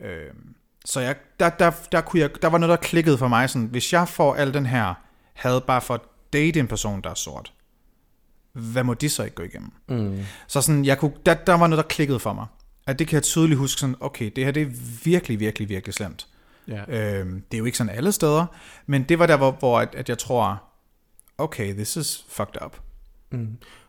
[0.00, 3.50] Øhm, så jeg, der, der, der, kunne jeg, der var noget, der klikkede for mig.
[3.50, 4.94] Sådan, hvis jeg får al den her
[5.32, 6.00] had bare for at
[6.32, 7.52] date en person, der er sort,
[8.52, 9.72] hvad må de så ikke gå igennem?
[9.88, 10.24] Mm.
[10.46, 12.46] Så sådan, jeg kunne, der, der var noget, der klikkede for mig.
[12.86, 14.70] At det kan jeg tydeligt huske sådan, okay, det her det er
[15.04, 16.26] virkelig, virkelig, virkelig slemt.
[16.68, 17.18] Ja.
[17.20, 18.46] Øhm, det er jo ikke sådan alle steder,
[18.86, 20.62] men det var der, hvor, hvor at, at jeg tror,
[21.38, 22.76] okay, this is fucked up.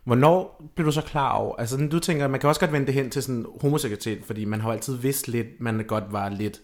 [0.03, 2.93] Hvornår blev du så klar over, altså du tænker, man kan også godt vende det
[2.93, 6.41] hen til sådan homoseksualitet, fordi man har jo altid vidst lidt, man godt var lidt,
[6.41, 6.57] ikke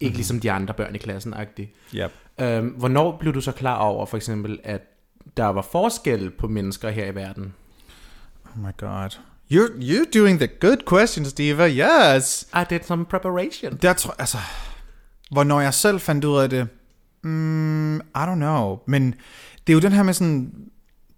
[0.00, 0.16] mm-hmm.
[0.16, 1.72] ligesom de andre børn i klassen, agtig.
[1.94, 2.10] Yep.
[2.40, 4.80] Øhm, hvornår blev du så klar over, for eksempel, at
[5.36, 7.54] der var forskel på mennesker her i verden?
[8.44, 9.18] Oh my god.
[9.54, 11.68] You're, you're doing the good questions, Diva.
[11.68, 12.48] Yes.
[12.54, 13.76] I did some preparation.
[13.76, 14.38] Der tror altså,
[15.30, 16.68] hvornår jeg selv fandt ud af det,
[17.22, 19.14] mm, I don't know, men
[19.66, 20.54] det er jo den her med sådan,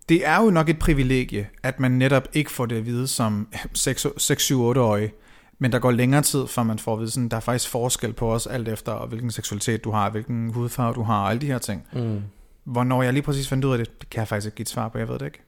[0.09, 3.49] det er jo nok et privilegie, at man netop ikke får det at vide som
[3.79, 5.13] 6-7-8-årig,
[5.59, 8.13] men der går længere tid, før man får at vide, sådan, der er faktisk forskel
[8.13, 11.47] på os, alt efter hvilken seksualitet du har, hvilken hudfarve du har, og alle de
[11.47, 11.87] her ting.
[11.93, 12.23] Mm.
[12.65, 14.69] Hvornår jeg lige præcis fandt ud af det, det kan jeg faktisk ikke give et
[14.69, 15.43] svar på, jeg ved det ikke.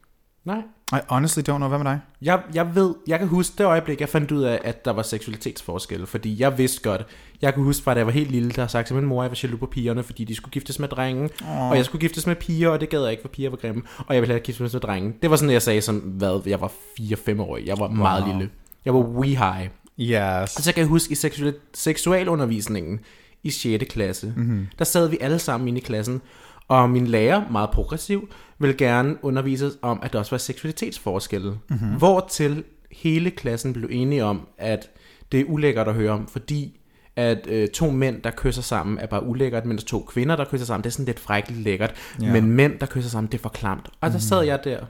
[0.44, 0.62] Nej.
[0.92, 2.00] I honestly don't know, hvad med dig?
[2.22, 5.02] Jeg, jeg ved, jeg kan huske det øjeblik, jeg fandt ud af, at der var
[5.02, 7.06] seksualitetsforskelle, fordi jeg vidste godt,
[7.42, 9.22] jeg kunne huske fra da jeg var helt lille, der har sagt til min mor,
[9.22, 11.70] at jeg var jaloux på pigerne, fordi de skulle giftes med drenge, oh.
[11.70, 13.82] og jeg skulle giftes med piger, og det gad jeg ikke, for piger var grimme,
[13.98, 15.14] og jeg ville have giftes med drenge.
[15.22, 17.96] Det var sådan, jeg sagde som, hvad, jeg var 4-5 år, jeg var wow.
[17.96, 18.50] meget lille.
[18.84, 19.68] Jeg var wee high.
[20.00, 20.56] Yes.
[20.56, 23.00] Og så kan jeg huske i seksual, seksualundervisningen
[23.42, 23.84] i 6.
[23.90, 24.66] klasse, mm-hmm.
[24.78, 26.20] der sad vi alle sammen inde i klassen,
[26.68, 28.28] og min lærer, meget progressiv,
[28.58, 31.58] ville gerne undervise om, at der også var seksualitetsforskelle.
[31.68, 31.96] Mm-hmm.
[31.96, 34.90] Hvortil hele klassen blev enige om, at
[35.32, 36.80] det er ulækkert at høre om, fordi
[37.16, 40.66] at øh, to mænd, der kysser sammen, er bare ulækkert, mens to kvinder, der kysser
[40.66, 41.94] sammen, det er sådan lidt frækkeligt lækkert.
[42.22, 42.32] Yeah.
[42.32, 43.88] Men mænd, der kysser sammen, det er for klamt.
[44.00, 44.80] Og så sad jeg der.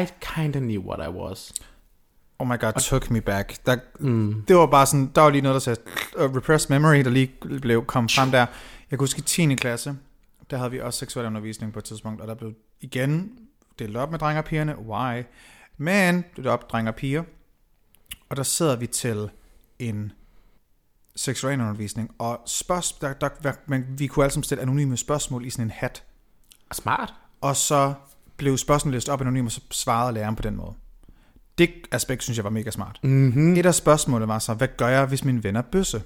[0.00, 1.52] I kind of knew what I was.
[2.38, 3.66] Oh my god, took me back.
[3.66, 4.44] Der, mm.
[4.48, 5.80] Det var bare sådan, der var lige noget, der sagde,
[6.16, 8.38] uh, repressed memory, der lige blev kom frem der.
[8.38, 8.46] Jeg
[8.90, 9.54] kan huske i 10.
[9.54, 9.96] klasse,
[10.50, 13.38] der havde vi også seksuel undervisning på et tidspunkt, og der blev igen
[13.78, 14.78] delt op med drenge og pigerne.
[14.78, 15.22] Why?
[15.76, 17.22] Men delt op drenge og piger.
[18.28, 19.30] Og der sidder vi til
[19.78, 20.12] en
[21.16, 25.66] seksualundervisning, og spørgs, der, der, man, vi kunne alle sammen stille anonyme spørgsmål i sådan
[25.66, 26.04] en hat.
[26.72, 27.14] Smart.
[27.40, 27.94] Og så
[28.36, 30.74] blev spørgsmålet læst op anonymt, og så svarede læreren på den måde.
[31.58, 33.00] Det aspekt synes jeg var mega smart.
[33.02, 33.56] Mm-hmm.
[33.56, 36.02] Et af spørgsmålene var så, hvad gør jeg, hvis min venner bøsse?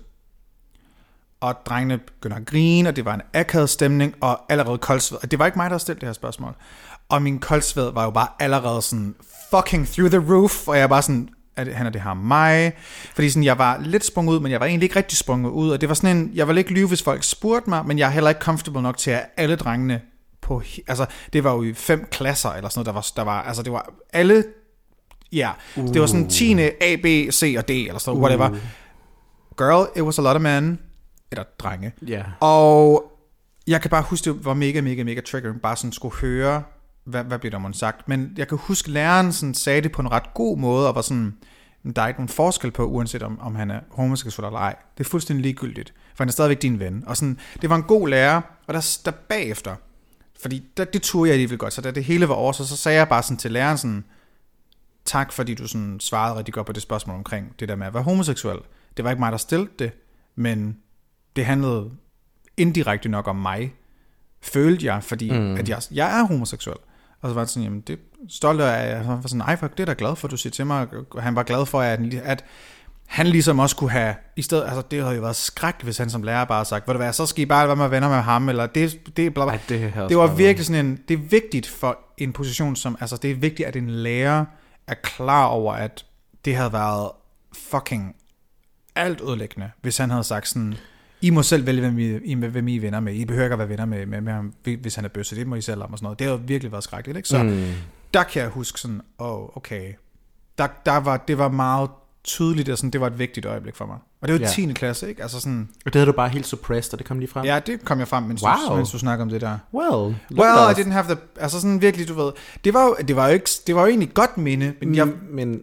[1.42, 5.18] Og drengene begynder at grine, og det var en akavet stemning, og allerede koldsved.
[5.22, 6.54] Og det var ikke mig, der stillede det her spørgsmål.
[7.08, 9.14] Og min koldsved var jo bare allerede sådan
[9.50, 12.72] fucking through the roof, og jeg var sådan, er det, han er det her mig?
[13.14, 15.70] Fordi sådan, jeg var lidt sprunget ud, men jeg var egentlig ikke rigtig sprunget ud,
[15.70, 18.06] og det var sådan en, jeg ville ikke lyve, hvis folk spurgte mig, men jeg
[18.06, 20.00] er heller ikke comfortable nok til, at alle drengene
[20.42, 23.42] på, altså, det var jo i fem klasser, eller sådan noget, der var, der var
[23.42, 24.44] altså, det var alle,
[25.32, 25.88] ja, uh.
[25.88, 26.60] det var sådan 10.
[26.60, 28.58] A, B, C og D, eller sådan noget, whatever.
[29.58, 30.78] Girl, it was a lot of men,
[31.32, 31.92] eller drenge.
[32.06, 32.24] Ja.
[32.40, 33.12] Og
[33.66, 36.62] jeg kan bare huske, det var mega, mega, mega triggering, bare sådan skulle høre,
[37.04, 38.08] hvad, hvad bliver der måtte sagt.
[38.08, 41.02] Men jeg kan huske, læreren sådan sagde det på en ret god måde, og var
[41.02, 41.36] sådan,
[41.82, 44.76] "Men der er ikke nogen forskel på, uanset om, om han er homoseksuel eller ej.
[44.98, 47.04] Det er fuldstændig ligegyldigt, for han er stadigvæk din ven.
[47.06, 49.76] Og sådan, det var en god lærer, og der, der bagefter,
[50.42, 52.76] fordi der, det turde jeg alligevel godt, så da det hele var over, så, så
[52.76, 54.04] sagde jeg bare sådan til læreren sådan,
[55.04, 57.94] tak fordi du sådan svarede rigtig godt på det spørgsmål omkring det der med at
[57.94, 58.58] være homoseksuel.
[58.96, 59.92] Det var ikke mig, der stillede det,
[60.36, 60.76] men
[61.36, 61.90] det handlede
[62.56, 63.74] indirekte nok om mig,
[64.42, 65.56] følte jeg, fordi mm.
[65.56, 66.76] at jeg, jeg er homoseksuel.
[67.20, 69.80] Og så var han sådan, jamen, det stolt af, han var sådan, ej, fuck, det
[69.80, 70.86] er da glad for, du siger til mig.
[71.10, 72.44] Og han var glad for, at, at
[73.06, 76.10] han ligesom også kunne have, i stedet, altså det havde jo været skrækkeligt, hvis han
[76.10, 78.08] som lærer bare havde sagt, ved du hvad, så skal I bare være med venner
[78.08, 79.52] med ham, eller det, det, bla, bla.
[79.52, 83.16] Ej, det det var virkelig sådan en, det er vigtigt for en position som, altså
[83.16, 84.44] det er vigtigt, at en lærer
[84.86, 86.04] er klar over, at
[86.44, 87.10] det havde været
[87.52, 88.16] fucking
[88.94, 90.74] alt ødelæggende, hvis han havde sagt sådan,
[91.22, 93.14] I må selv vælge, hvem I, I, hvem I er venner med.
[93.14, 95.36] I behøver ikke at være venner med, med, med ham, hvis han er bøsse.
[95.36, 96.18] Det må I selv om og sådan noget.
[96.18, 97.28] Det har jo virkelig været skrækkeligt, ikke?
[97.28, 97.64] Så mm.
[98.14, 99.92] der kan jeg huske sådan, åh, oh, okay.
[100.58, 101.90] Der, der var, det var meget
[102.24, 103.96] tydeligt, og sådan, det var et vigtigt øjeblik for mig.
[104.20, 104.46] Og det var Ja.
[104.52, 104.72] 10.
[104.72, 105.22] klasse, ikke?
[105.22, 107.44] Altså sådan, Og det havde du bare helt suppressed, og det kom lige frem.
[107.44, 108.52] ja, det kom jeg frem, mens, Wow.
[108.68, 109.58] du, mens du snakker om det der.
[109.74, 111.16] Well, Well, I didn't have the...
[111.40, 112.32] Altså sådan virkelig, du ved...
[112.64, 115.08] Det var jo, det var jo, ikke, det var jo egentlig godt minde, men jeg,
[115.30, 115.62] men det,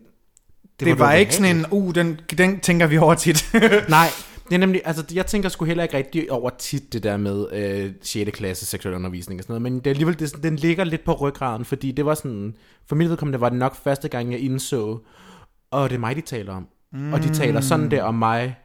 [0.79, 1.65] det, det var, ikke sådan en...
[1.71, 3.45] Uh, den, den tænker vi over tit.
[3.89, 4.07] Nej,
[4.49, 7.45] det er nemlig, altså jeg tænker sgu heller ikke rigtig over tit det der med
[7.53, 8.31] øh, 6.
[8.31, 11.13] klasse seksuel undervisning og sådan noget, men det er alligevel, det, den ligger lidt på
[11.13, 12.55] ryggraden, fordi det var sådan,
[12.88, 14.99] for mit vedkommende var det nok første gang, jeg indså,
[15.71, 16.67] og det er mig, de taler om.
[16.91, 17.13] Mm.
[17.13, 18.55] Og de taler sådan der om mig,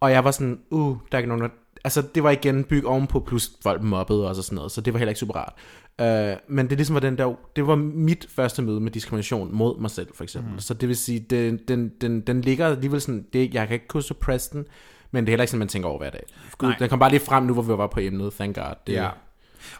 [0.00, 1.48] og jeg var sådan, uh, der er ikke nogen, der...
[1.84, 4.92] Altså, det var igen byg ovenpå, plus folk mobbede og så sådan noget, så det
[4.92, 5.54] var heller ikke super rart.
[6.02, 9.80] Uh, men det ligesom var den der, det var mit første møde med diskrimination mod
[9.80, 10.52] mig selv, for eksempel.
[10.52, 10.58] Mm.
[10.58, 13.88] Så det vil sige, den, den, den, den ligger alligevel sådan, det, jeg kan ikke
[13.88, 14.66] kunne suppresse den,
[15.10, 16.22] men det er heller ikke sådan, man tænker over hver dag.
[16.58, 18.64] Gud, den kom bare lige frem nu, hvor vi var på emnet, thank god.
[18.86, 19.08] Det, Ja.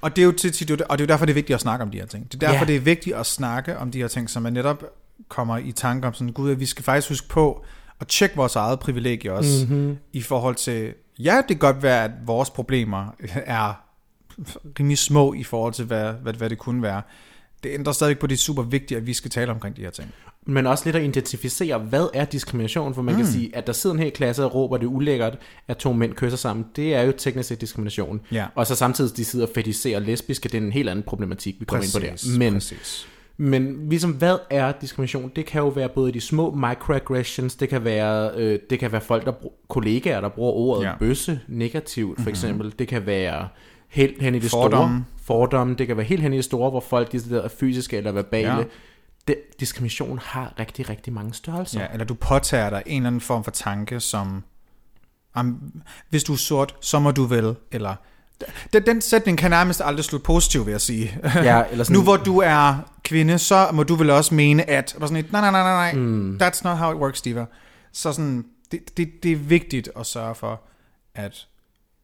[0.00, 1.82] Og det er jo tit, og det er jo derfor, det er vigtigt at snakke
[1.82, 2.32] om de her ting.
[2.32, 2.66] Det er derfor, Ja.
[2.66, 4.84] det er vigtigt at snakke om de her ting, så man netop
[5.28, 7.64] kommer i tanke om sådan, gud, at vi skal faktisk huske på
[8.00, 9.98] at tjekke vores eget privilegie også, mm-hmm.
[10.12, 13.06] i forhold til, ja, det kan godt være, at vores problemer
[13.46, 13.82] er
[14.78, 17.02] rimelig små i forhold til, hvad, hvad, hvad det kunne være.
[17.62, 19.82] Det ændrer stadig på, at det er super vigtigt, at vi skal tale omkring de
[19.82, 20.14] her ting.
[20.50, 23.20] Men også lidt at identificere, hvad er diskrimination, for man mm.
[23.20, 25.92] kan sige, at der sidder en hel klasse og råber, det er ulækkert, at to
[25.92, 28.20] mænd kysser sammen, det er jo teknisk set diskrimination.
[28.32, 28.46] Ja.
[28.54, 31.64] Og så samtidig, de sidder og fetisserer lesbiske, det er en helt anden problematik, vi
[31.64, 32.38] kommer ind på der.
[32.38, 33.08] Men, præcis.
[33.36, 35.32] men ligesom, hvad er diskrimination?
[35.36, 39.00] Det kan jo være både de små microaggressions, det kan være, øh, det kan være
[39.00, 40.92] folk, der brug, kollegaer, der bruger ordet Ja.
[40.98, 42.74] bøsse negativt, for eksempel.
[42.78, 43.48] Det kan være
[43.88, 44.96] helt hen i det Fordomme.
[44.96, 45.04] store.
[45.26, 45.74] Fordomme.
[45.78, 48.56] Det kan være helt hen i det store, hvor folk de er fysiske eller verbale.
[48.56, 48.62] Ja.
[49.28, 51.80] Det, diskrimination har rigtig, rigtig mange størrelser.
[51.80, 54.44] Ja, eller du påtager dig en eller anden form for tanke, som,
[56.08, 57.94] hvis du er sort, så må du vel, eller...
[58.72, 61.20] Den, den sætning kan nærmest aldrig slutte positivt, vil jeg sige.
[61.34, 64.94] Ja, eller sådan- nu hvor du er kvinde, så må du vel også mene, at...
[65.00, 66.02] Og sådan et, nej, nej, nej, nej, nej.
[66.02, 66.38] Mm.
[66.42, 67.46] That's not how it works, Steve.
[67.92, 70.60] Så sådan, det, det, det er vigtigt at sørge for,
[71.14, 71.46] at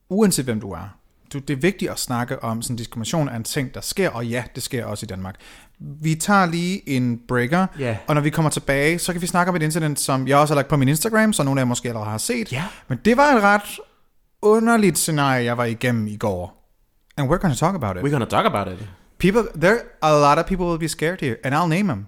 [0.08, 0.96] uanset hvem du er,
[1.32, 4.26] du, det er vigtigt at snakke om, sådan diskrimination er en ting, der sker, og
[4.26, 5.34] ja, det sker også i Danmark.
[5.80, 7.96] Vi tager lige en breaker, Ja.
[8.06, 10.54] og når vi kommer tilbage, så kan vi snakke om et incident, som jeg også
[10.54, 12.52] har lagt på min Instagram, så nogle af jer måske allerede har set.
[12.52, 12.64] Ja.
[12.88, 13.78] Men det var et ret
[14.42, 16.60] underligt scenarie, jeg var igennem i går.
[17.16, 18.02] And we're to talk about it.
[18.02, 18.88] We're gonna talk about it.
[19.18, 22.06] People, there, a lot of people will be scared here, and I'll name them.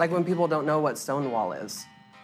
[0.00, 1.72] Like when people don't know what Stonewall is.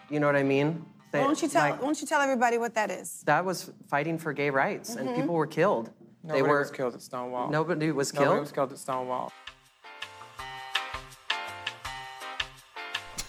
[0.09, 0.67] You know what I mean?
[1.11, 1.61] They- Why don't you tell?
[1.61, 3.07] like, why don't you tell everybody what that is?
[3.25, 5.85] that was fighting for gay rights, and people were killed.
[6.23, 7.51] Nobody they were was killed at Stonewall.
[7.51, 8.25] Nobody was killed.
[8.25, 8.47] Nobody killed.
[8.47, 9.31] was killed at Stonewall.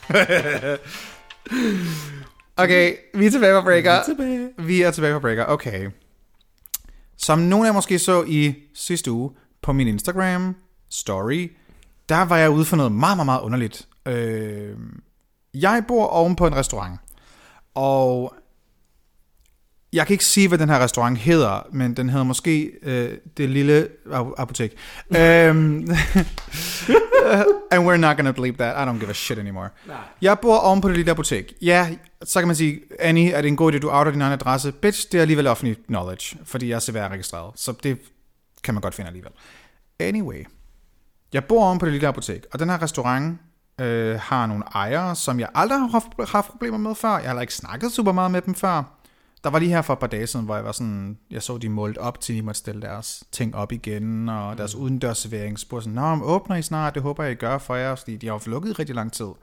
[2.60, 3.90] Okay, vi er tilbage på Breaker.
[3.92, 4.50] Vi er tilbage.
[4.58, 5.90] Vi er tilbage på Breaker, okay.
[7.16, 9.30] Som nogle af jer måske så i sidste uge
[9.62, 10.56] på min Instagram
[10.90, 11.50] story,
[12.08, 13.88] der var jeg ude for noget meget, meget, meget underligt.
[14.06, 14.76] Øh,
[15.54, 17.00] jeg bor oven på en restaurant,
[17.74, 18.34] og
[19.92, 23.50] jeg kan ikke sige, hvad den her restaurant hedder, men den hedder måske øh, Det
[23.50, 24.72] Lille Ap- Apotek.
[25.10, 25.16] um,
[27.72, 28.76] and we're not gonna bleep that.
[28.76, 29.68] I don't give a shit anymore.
[30.22, 31.52] Jeg bor oven på Det Lille Apotek.
[31.62, 34.32] Ja, så kan man sige, Annie, er det en god idé, du outer din egen
[34.32, 34.72] adresse?
[34.72, 37.52] Bitch, det er alligevel offentlig knowledge, fordi jeg er CVR-registreret.
[37.60, 37.98] Så det
[38.64, 39.32] kan man godt finde alligevel.
[40.00, 40.44] Anyway.
[41.32, 43.38] Jeg bor oven på Det Lille Apotek, og den her restaurant
[43.78, 47.08] øh, har nogle ejere, som jeg aldrig har haft, haft problemer med før.
[47.08, 48.82] Jeg har heller ikke snakket super meget med dem før.
[49.44, 51.58] Der var lige her for et par dage siden, hvor jeg var sådan, jeg så
[51.58, 55.58] de målt op til, at de måtte stille deres ting op igen, og deres udendørsservering
[55.58, 56.94] spurgte sådan, Nå, men åbner I snart?
[56.94, 59.12] Det håber jeg, I gør for jer, fordi de har jo lukket i rigtig lang
[59.12, 59.26] tid.
[59.26, 59.38] Og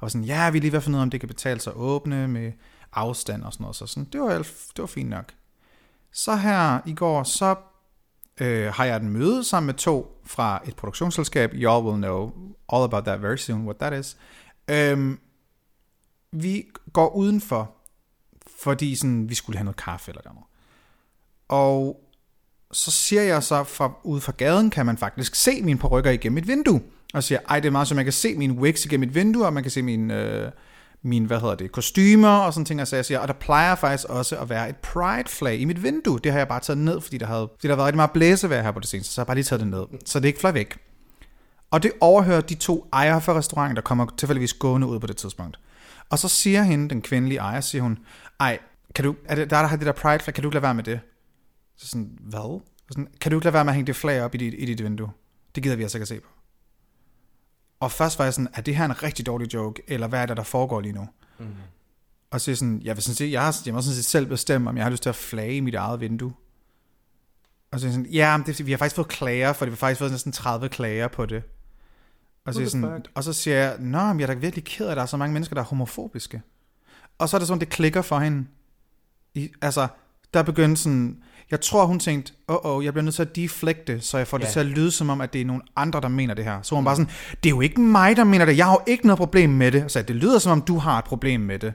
[0.00, 1.60] var sådan, ja, vi er lige ved at finde ud af, om det kan betale
[1.60, 2.52] sig at åbne med
[2.92, 3.76] afstand og sådan noget.
[3.76, 5.32] Så sådan, det var, det var fint nok.
[6.12, 7.54] Så her i går, så
[8.40, 11.50] øh, har jeg et møde sammen med to fra et produktionsselskab.
[11.54, 12.32] You all will know
[12.72, 14.16] all about that very soon, what that is.
[14.70, 15.18] Øhm,
[16.32, 17.74] vi går udenfor,
[18.60, 20.44] fordi sådan, vi skulle have noget kaffe eller noget.
[21.48, 22.04] Og
[22.72, 26.38] så siger jeg så, fra, ude fra gaden kan man faktisk se mine perukker igennem
[26.38, 26.82] et vindue.
[27.14, 29.46] og siger, ej, det er meget så man kan se min wigs igennem mit vindue,
[29.46, 30.52] og man kan se min, øh,
[31.02, 33.74] min hvad hedder det, kostymer og sådan ting, og så jeg siger, og der plejer
[33.74, 36.18] faktisk også at være et pride flag i mit vindue.
[36.18, 38.10] Det har jeg bare taget ned, fordi der, havde, fordi der var været rigtig meget
[38.10, 40.28] blæsevejr her på det seneste, så jeg har bare lige taget det ned, så det
[40.28, 40.78] ikke fløj væk.
[41.70, 45.16] Og det overhører de to ejere fra restauranten, der kommer tilfældigvis gående ud på det
[45.16, 45.58] tidspunkt.
[46.10, 47.98] Og så siger hende, den kvindelige ejer, siger hun,
[48.40, 48.58] ej,
[48.94, 50.62] kan du, er det, der, der har det der pride flag, kan du ikke lade
[50.62, 51.00] være med det?
[51.76, 52.60] Så sådan, hvad?
[52.76, 54.54] Så sådan, kan du ikke lade være med at hænge det flag op i dit,
[54.58, 55.10] i dit vindue?
[55.54, 56.28] Det gider vi altså ikke at se på.
[57.80, 60.26] Og først var jeg sådan, er det her en rigtig dårlig joke, eller hvad er
[60.26, 61.08] det, der foregår lige nu?
[61.38, 61.46] Mm.
[62.30, 64.26] Og så er sådan, jeg vil sådan sige, jeg, har, jeg må sådan set selv
[64.26, 66.32] bestemme, om jeg har lyst til at flage i mit eget vindue.
[67.70, 69.76] Og så er sådan, ja, men det, vi har faktisk fået klager, for det har
[69.76, 71.42] faktisk fået næsten 30 klager på det.
[72.44, 74.90] Og så, sådan, og så siger jeg, nå, men jeg er da virkelig ked af,
[74.90, 76.42] at der er så mange mennesker, der er homofobiske.
[77.18, 78.46] Og så er det sådan, det klikker for hende.
[79.34, 79.88] I, altså,
[80.34, 83.36] der begyndte sådan, jeg tror, hun tænkte, åh, oh, oh, jeg bliver nødt til at
[83.36, 84.50] deflecte, så jeg får det Ja.
[84.50, 86.62] til at lyde som om, at det er nogle andre, der mener det her.
[86.62, 87.10] Så hun bare sådan,
[87.42, 88.56] det er jo ikke mig, der mener det.
[88.56, 89.92] Jeg har jo ikke noget problem med det.
[89.92, 91.72] Så det lyder som om, du har et problem med det.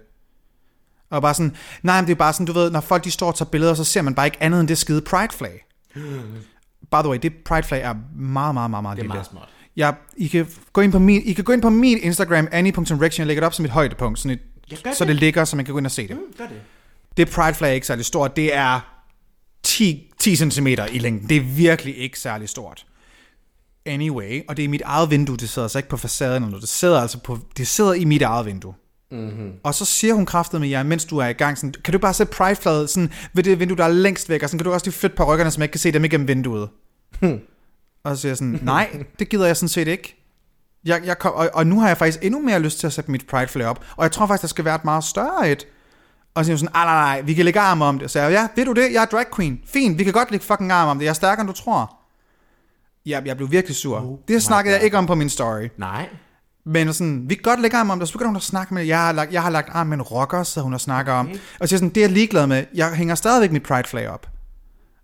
[1.10, 3.28] Og bare sådan, nej, men det er bare sådan, du ved, når folk de står
[3.28, 5.66] og tager billeder, så ser man bare ikke andet end det skide pride flag.
[6.92, 9.50] By the way, det pride flag er meget, meget, meget, meget Det er meget småt.
[9.76, 13.22] Jeg, I, kan gå ind på min, I kan gå ind på min Instagram, annie.rection,
[13.22, 14.40] jeg lægger det op som et højdepunkt, sådan et,
[14.96, 15.08] så det.
[15.08, 16.18] det ligger, så man kan gå ind og se det.
[16.38, 16.62] Gør det.
[17.18, 18.93] Det pride flag er ikke særlig stort, det er
[19.74, 21.30] 10, 10 cm i længden.
[21.30, 22.86] Det er virkelig ikke særlig stort.
[23.86, 26.62] Anyway, og det er mit eget vindue, det sidder altså ikke på facaden eller noget.
[26.62, 28.74] Det sidder altså på, det sidder i mit eget vindue.
[29.12, 29.52] Mm-hmm.
[29.64, 32.00] Og så siger hun kraftet med jer, mens du er i gang, sådan, kan du
[32.00, 34.74] bare sætte pride sådan ved det vindue, der er længst væk, og sådan, kan du
[34.74, 36.70] også lige flytte på ryggerne, så man ikke kan se dem igennem vinduet.
[38.04, 40.16] Og så siger jeg sådan, nej, det gider jeg sådan set ikke.
[40.86, 43.12] Jeg, jeg kom, og, og nu har jeg faktisk endnu mere lyst til at sætte
[43.12, 45.68] mit pride flag op, og jeg tror faktisk, der skal være et meget større et.
[46.36, 48.12] Og så hun sådan, "Ah, nej, nej, nej, vi kan lægge arm om det.
[48.12, 48.94] Så jeg, ja, ved du det?
[48.94, 49.62] Jeg er drag queen.
[49.66, 51.06] Fint, vi kan godt lægge fucking arm om det.
[51.06, 51.96] Jeg er stærkere, end du tror.
[53.06, 54.02] Jeg, jeg blev virkelig sur.
[54.12, 55.70] Oh det snakkede jeg ikke om på min story.
[55.78, 56.10] Nej.
[56.66, 58.08] Men sådan, vi kan godt lægge arm om det.
[58.08, 60.02] Så begynder hun at snakke med, jeg har lagt, jeg har lagt arm med en
[60.02, 61.30] rocker, så hun har snakket om.
[61.60, 62.66] Og siger sådan, det er jeg ligeglad med.
[62.74, 64.28] Jeg hænger stadigvæk mit pride flag op.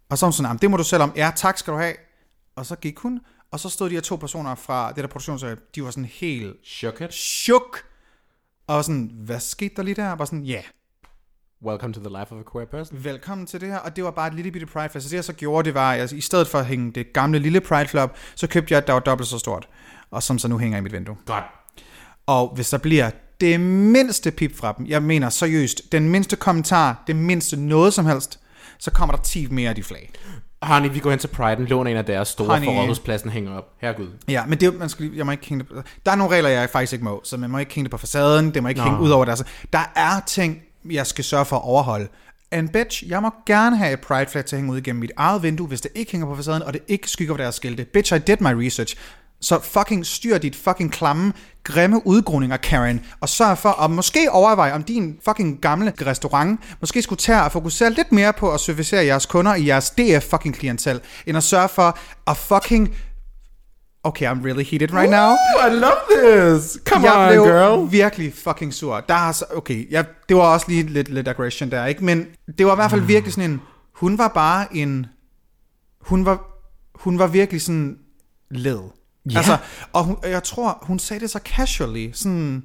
[0.09, 1.11] Og så er hun sådan, "Jamen, det må du selv om.
[1.15, 1.93] Ja, tak skal du have.
[2.55, 3.19] Og så gik hun,
[3.51, 6.55] og så stod de her to personer fra det der produktionsselskab, de var sådan helt
[6.65, 7.13] Shook it.
[7.13, 7.77] chuk.
[8.67, 10.09] Og sådan, hvad skete der lige der?
[10.11, 10.63] Og sådan, ja, yeah,
[11.65, 13.03] Welcome to the life of a queer person.
[13.03, 13.77] velkommen til det her.
[13.77, 15.01] Og det var bare et lille bitte pride flag.
[15.03, 17.39] Så det jeg så gjorde, det var, altså, i stedet for at hænge det gamle
[17.39, 19.67] lille pride flag op, så købte jeg et, der var dobbelt så stort.
[20.11, 21.15] Og som så nu hænger i mit vindue.
[21.25, 21.43] Godt.
[22.27, 27.03] Og hvis der bliver det mindste pip fra dem, jeg mener seriøst, den mindste kommentar,
[27.07, 28.39] det mindste noget som helst,
[28.79, 30.11] så kommer der 10 mere af de flag.
[30.61, 32.65] Honey, vi går hen til Pride, låner en af deres store Honey.
[32.65, 33.65] for Rådhuspladsen hænger op.
[33.81, 34.07] Herregud.
[34.27, 36.49] Ja, men det, man skal, jeg må ikke hænge det på, Der er nogle regler,
[36.49, 38.81] jeg faktisk ikke må, så man må ikke hænge det på facaden, det må ikke.
[38.81, 38.85] Nå.
[38.85, 39.43] hænge ud over deres...
[39.73, 42.07] Der er ting, jeg skal sørge for at overholde.
[42.51, 45.11] And bitch, jeg må gerne have et pride flag til at hænge ud igennem mit
[45.17, 47.85] eget vindue, hvis det ikke hænger på facaden, og det ikke skygger på deres skilte.
[47.85, 48.95] Bitch, I did my research.
[49.41, 54.73] Så fucking styr dit fucking klamme, grimme udgroninger, Karen, og sørg for at måske overveje,
[54.73, 59.05] om din fucking gamle restaurant måske skulle tage og fokusere lidt mere på at servicere
[59.05, 62.95] jeres kunder i jeres DF fucking klientel, end at sørge for at fucking
[64.03, 65.35] Okay, I'm really heated right now.
[65.67, 66.77] I love this.
[66.85, 68.99] Come jeg blev virkelig fucking sur.
[69.09, 72.05] Der er så, okay, jeg, det var også lige lidt, lidt aggression der, ikke?
[72.05, 72.25] Men
[72.57, 73.61] det var i hvert fald virkelig sådan en,
[73.95, 75.05] hun var bare en,
[76.01, 76.41] hun var,
[76.95, 77.97] hun var virkelig sådan
[78.51, 78.79] led.
[79.31, 79.37] Ja.
[79.37, 79.57] Altså,
[79.93, 82.63] og hun, jeg tror, hun sagde det så casually, sådan,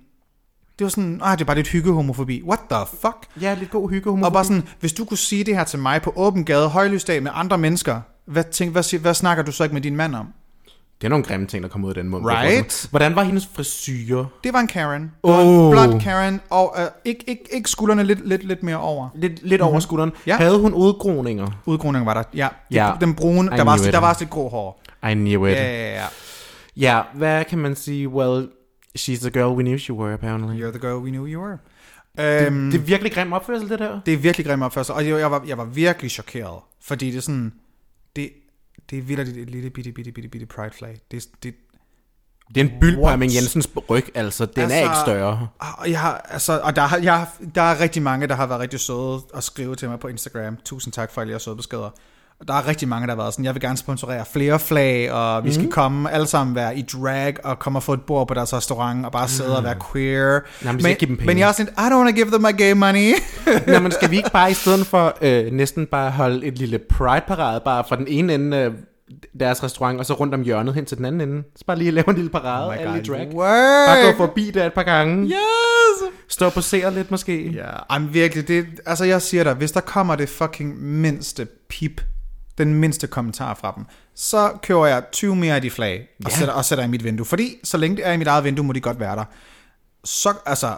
[0.78, 2.42] det var sådan, ah, det er bare lidt hyggehomofobi.
[2.42, 3.16] What the fuck?
[3.40, 6.02] Ja, lidt god hygge, Og bare sådan, hvis du kunne sige det her til mig
[6.02, 9.74] på åben gade, højlysdag med andre mennesker, hvad, tænk, hvad, hvad snakker du så ikke
[9.74, 10.26] med din mand om?
[11.00, 12.26] Det er nogle grimme ting, der kommer ud af den mund.
[12.26, 12.86] Right?
[12.90, 14.24] Hvordan var hendes frisyr?
[14.44, 15.02] Det var en Karen.
[15.02, 15.72] Det Oh.
[15.72, 19.08] blond Karen, og uh, ikke, ikke, ikke skuldrene lidt, lidt, lidt mere over.
[19.14, 20.12] Lidt, lidt over skulderen.
[20.26, 20.36] Ja.
[20.36, 21.62] Havde hun udgroninger?
[21.66, 22.48] Udgroningen var der, ja.
[22.70, 22.92] Ja.
[23.00, 23.92] Den brune, I der var, it.
[23.92, 24.82] der var også lidt grå hår.
[25.10, 25.52] I knew it.
[25.52, 26.04] Ja, ja, ja.
[26.76, 28.08] Ja, hvad kan man sige?
[28.08, 28.48] Well,
[28.98, 30.62] she's the girl we knew she were, apparently.
[30.64, 31.58] You're the girl we knew you were.
[32.18, 34.00] Det, Um, det er virkelig grim opførsel, det der.
[34.06, 37.16] det er virkelig grimt opførsel, og jeg, jeg, var, jeg var virkelig chokeret, fordi det
[37.16, 37.52] er sådan,
[38.16, 38.30] det,
[38.90, 40.98] det er vildt et lille bitte, bitte, bitte, bitte pride flag.
[41.10, 41.54] Det, det,
[42.54, 43.12] Det er en byld på What?
[43.12, 44.46] Amin Jensens ryg, altså.
[44.46, 45.48] Den altså, er ikke større.
[45.78, 48.60] og jeg har, altså, og der, har- jeg, der er rigtig mange, der har været
[48.60, 50.56] rigtig søde og skrive til mig på Instagram.
[50.64, 51.90] Tusind tak for alle jeres søde beskeder.
[52.40, 55.12] Og der er rigtig mange, der har været sådan, jeg vil gerne sponsorere flere flag,
[55.12, 58.28] og vi skal komme alle sammen være i drag, og komme og få et bord
[58.28, 60.40] på deres restaurant, og bare sidde og være queer.
[60.64, 61.26] Jamen, vi skal men, ikke give dem penge.
[61.26, 63.14] men jeg er sådan, I don't want to give them my gay money.
[63.72, 66.78] Nå, men skal vi ikke bare i stedet for øh, næsten bare holde et lille
[66.78, 68.70] pride-parade, bare fra den ene ende af
[69.40, 71.42] deres restaurant, og så rundt om hjørnet hen til den anden ende?
[71.56, 73.28] Så bare lige lave en lille parade, oh alle i drag.
[73.34, 73.86] Word.
[73.86, 75.26] Bare gå forbi der et par gange.
[75.26, 76.12] Yes!
[76.28, 77.50] Stå og posere lidt måske.
[77.50, 82.00] Ja, I'm virkelig, det, altså jeg siger dig, hvis der kommer det fucking mindste pip
[82.58, 83.84] den mindste kommentar fra dem,
[84.14, 86.36] så køber jeg 20 mere af de flag, og, Ja.
[86.36, 87.26] sætter, og sætter i mit vindue.
[87.26, 89.24] Fordi så længe det er i mit eget vindue, må de godt være der.
[90.04, 90.76] Så, altså,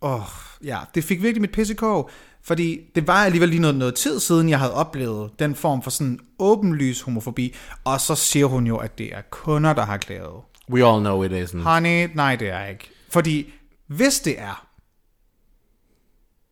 [0.00, 0.20] åh,
[0.64, 2.10] ja, det fik virkelig mit pisse i kog,
[2.42, 5.90] fordi det var alligevel lige noget, noget tid siden, jeg havde oplevet den form for
[5.90, 7.54] sådan åbenlys homofobi,
[7.84, 10.40] og så siger hun jo, at det er kunder, der har klaget.
[10.70, 11.58] We all know it isn't.
[11.62, 12.90] Honey, nej, det er ikke.
[13.10, 13.52] Fordi
[13.86, 14.66] hvis det er,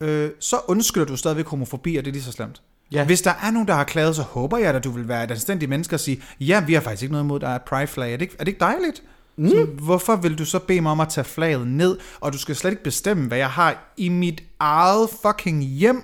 [0.01, 2.63] øh, så undskylder du stadigvæk homofobi, og det er lige så slemt.
[2.93, 3.05] Ja.
[3.05, 5.31] Hvis der er nogen, der har klaget, så håber jeg, at du vil være et
[5.31, 7.87] anstændigt menneske og sige, ja, vi har faktisk ikke noget imod, der er et pride
[7.87, 8.13] flag.
[8.13, 9.03] Er det ikke, er det ikke dejligt?
[9.37, 9.49] Mm.
[9.49, 12.57] Så, hvorfor vil du så bede mig om at tage flaget ned, og du skal
[12.57, 16.03] slet ikke bestemme, hvad jeg har i mit eget fucking hjem?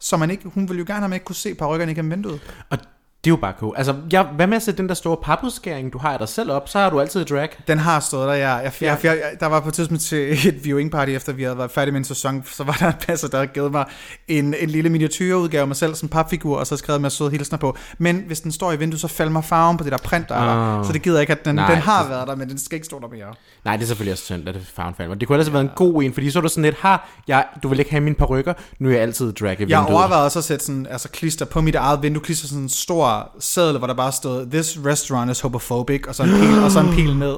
[0.00, 2.10] Så man ikke, hun vil jo gerne have, at man ikke kunne se parrykkerne igennem
[2.10, 2.40] vinduet.
[2.70, 2.78] Og
[3.26, 3.74] det er jo bare cool.
[3.76, 6.50] Altså, jeg, hvad med at sætte den der store papudskæring, du har af dig selv
[6.52, 7.48] op, så har du altid drag.
[7.68, 8.52] Den har stået der, ja.
[8.54, 11.42] Jeg, jeg, jeg, jeg, der var på et tidspunkt til et viewing party, efter vi
[11.42, 13.84] havde været færdige med en sæson, så var der en passer, der havde givet mig
[14.28, 17.58] en, en lille miniatyrudgave af mig selv som papfigur, og så skrevet med søde hilsner
[17.58, 17.76] på.
[17.98, 20.34] Men hvis den står i vinduet, så falder mig farven på det der print, der
[20.34, 20.78] er der.
[20.78, 20.86] Ah.
[20.86, 22.58] Så det gider jeg ikke, at den, Nej, den har det- været der, men den
[22.58, 23.34] skal ikke stå der mere.
[23.64, 25.08] Nej, det er selvfølgelig også synd, at det farven falder.
[25.10, 26.76] Men det kunne ellers have været en god en, fordi så er du sådan lidt,
[26.80, 29.68] har jeg, du vil ikke have mine parykker, nu er jeg altid drag i Jeg
[29.68, 29.88] vinduet.
[29.88, 33.15] overvejede også at sætte sådan, altså klister på mit eget vindue, klister sådan en stor
[33.40, 36.80] seddel, hvor der bare stod, this restaurant is homophobic, og så en pil, og så
[36.80, 37.36] en pil ned.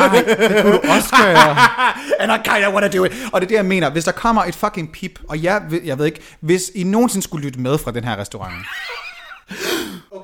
[0.00, 1.56] Ej, det kunne du også gøre.
[2.20, 3.12] And I kinda wanna do it.
[3.32, 3.90] Og det er det, jeg mener.
[3.90, 7.44] Hvis der kommer et fucking pip, og jeg, jeg ved ikke, hvis I nogensinde skulle
[7.44, 8.54] lytte med fra den her restaurant,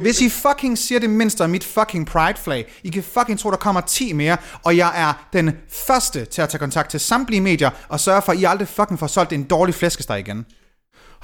[0.01, 3.51] hvis I fucking siger det mindste om mit fucking pride flag, I kan fucking tro,
[3.51, 5.53] der kommer 10 mere, og jeg er den
[5.87, 8.99] første til at tage kontakt til samtlige medier, og sørge for, at I aldrig fucking
[8.99, 10.47] får solgt en dårlig flæskesteg igen.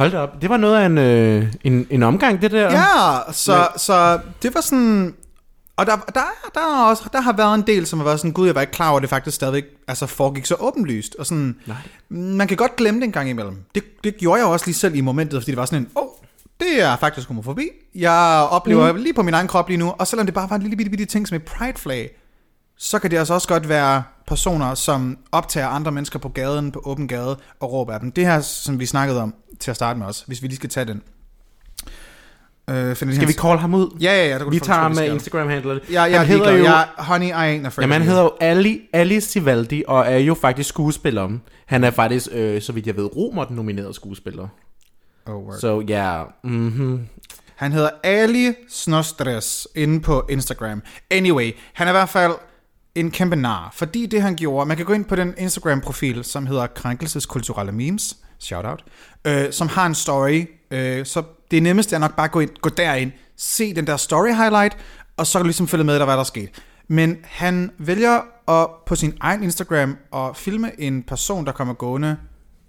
[0.01, 2.71] Hold da op, det var noget af en, øh, en, en omgang, det der.
[2.71, 5.15] Ja, så, så det var sådan...
[5.77, 6.21] Og der, der,
[6.55, 8.61] der, er også, der har været en del, som har været sådan, gud, jeg var
[8.61, 11.17] ikke klar over, at det faktisk stadigvæk altså, foregik så åbenlyst.
[11.19, 11.77] Og sådan, Nej.
[12.09, 13.57] Man kan godt glemme det en gang imellem.
[13.75, 16.03] Det, det gjorde jeg også lige selv i momentet, fordi det var sådan en, åh,
[16.03, 16.09] oh,
[16.61, 17.69] det er faktisk homofobi.
[17.95, 18.99] Jeg oplever mm.
[18.99, 20.91] lige på min egen krop lige nu, og selvom det bare var en lille bitte,
[20.91, 22.11] bitte ting som et pride flag,
[22.83, 26.83] så kan det altså også godt være personer, som optager andre mennesker på gaden, på
[26.85, 28.13] åben gade, og råber af dem.
[28.13, 30.71] Det her, som vi snakkede om til at starte med os, hvis vi lige skal
[30.71, 31.03] tage den.
[32.71, 33.97] Øh, Skal vi call ham ud?
[34.01, 34.39] Ja, ja, ja.
[34.39, 35.15] Kunne Vi tager faktisk med skal.
[35.15, 35.79] Instagram-handler.
[35.93, 36.65] Ja, jeg han hedder jo...
[36.65, 40.35] Jeg, honey, I ain't afraid Jamen, han hedder jo Ali, Ali Sivaldi, og er jo
[40.35, 41.31] faktisk skuespiller.
[41.67, 44.49] Han er faktisk, øh, så vidt jeg ved, romert nomineret skuespiller.
[45.27, 45.59] Oh, word.
[45.59, 47.09] Så ja, yeah, mhm.
[47.57, 50.83] Han hedder Ali Snostres inde på Instagram.
[51.11, 52.33] Anyway, han er i hvert fald
[52.95, 56.47] en kæmpe nar, fordi det han gjorde, man kan gå ind på den Instagram-profil, som
[56.47, 58.85] hedder Krænkelseskulturelle Memes, shout out,
[59.25, 62.51] øh, som har en story, øh, så det nemmeste er nok bare at gå, ind,
[62.61, 64.77] gå derind, se den der story highlight,
[65.17, 66.51] og så kan du ligesom følge med, der hvad der er sket.
[66.89, 72.17] Men han vælger at på sin egen Instagram at filme en person, der kommer gående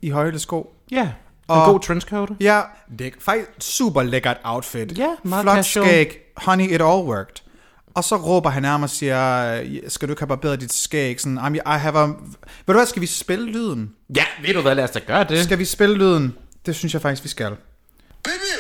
[0.02, 1.10] i højde sko, ja, en
[1.48, 2.30] Og- god trenchcoat.
[2.40, 2.62] Ja,
[3.00, 4.98] det er faktisk super lækkert outfit.
[4.98, 6.18] Ja, meget Flot skæg.
[6.38, 7.36] Honey, it all worked.
[7.94, 11.22] Og så råber han nærmest og siger, skal du ikke have barberet dit skæg?
[11.22, 12.06] Sådan, I have a...
[12.06, 12.16] Ved
[12.68, 13.96] du hvad, skal vi spille lyden?
[14.16, 15.44] Ja, ved du hvad, lad os da gøre det.
[15.44, 16.38] Skal vi spille lyden?
[16.66, 17.56] Det synes jeg faktisk, vi skal.
[18.24, 18.54] Baby,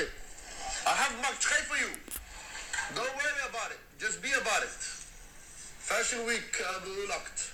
[0.86, 1.89] I have Mark 3 for you.
[2.95, 4.05] Don't worry about it.
[4.05, 4.71] Just be about it.
[5.79, 7.53] Fashion Week er blevet lagt.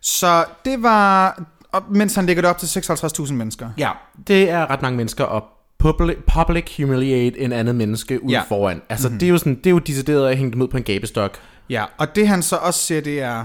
[0.00, 1.42] Så det var...
[1.72, 3.70] Og mens han lægger det op til 56.000 mennesker.
[3.78, 3.90] Ja,
[4.26, 5.42] det er ret mange mennesker at
[5.86, 8.42] public, public humiliate en anden menneske ud Ja.
[8.52, 8.78] foran.
[8.92, 9.18] Altså, mm-hmm.
[9.20, 11.32] det, er jo sådan, det er jo decideret at hænge dem ud på en gabestok.
[11.76, 13.36] Ja, og det han så også siger, det er...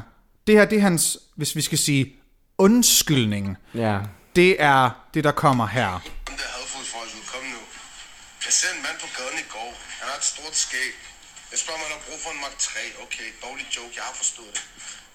[0.48, 1.04] Det her, det er hans,
[1.40, 2.04] hvis vi skal sige,
[2.68, 3.46] undskyldning.
[3.86, 3.96] Ja.
[4.40, 4.82] Det er
[5.14, 5.90] det, der kommer her.
[6.30, 7.62] Dem der hadfodsfolket, kom nu.
[8.46, 9.70] Jeg ser en mand på gaden i går.
[10.00, 10.92] Han har et stort skæg.
[11.52, 12.84] Jeg spørger, om han har brug for en Mark 3.
[13.06, 14.64] Okay, dårlig joke, jeg har forstået det.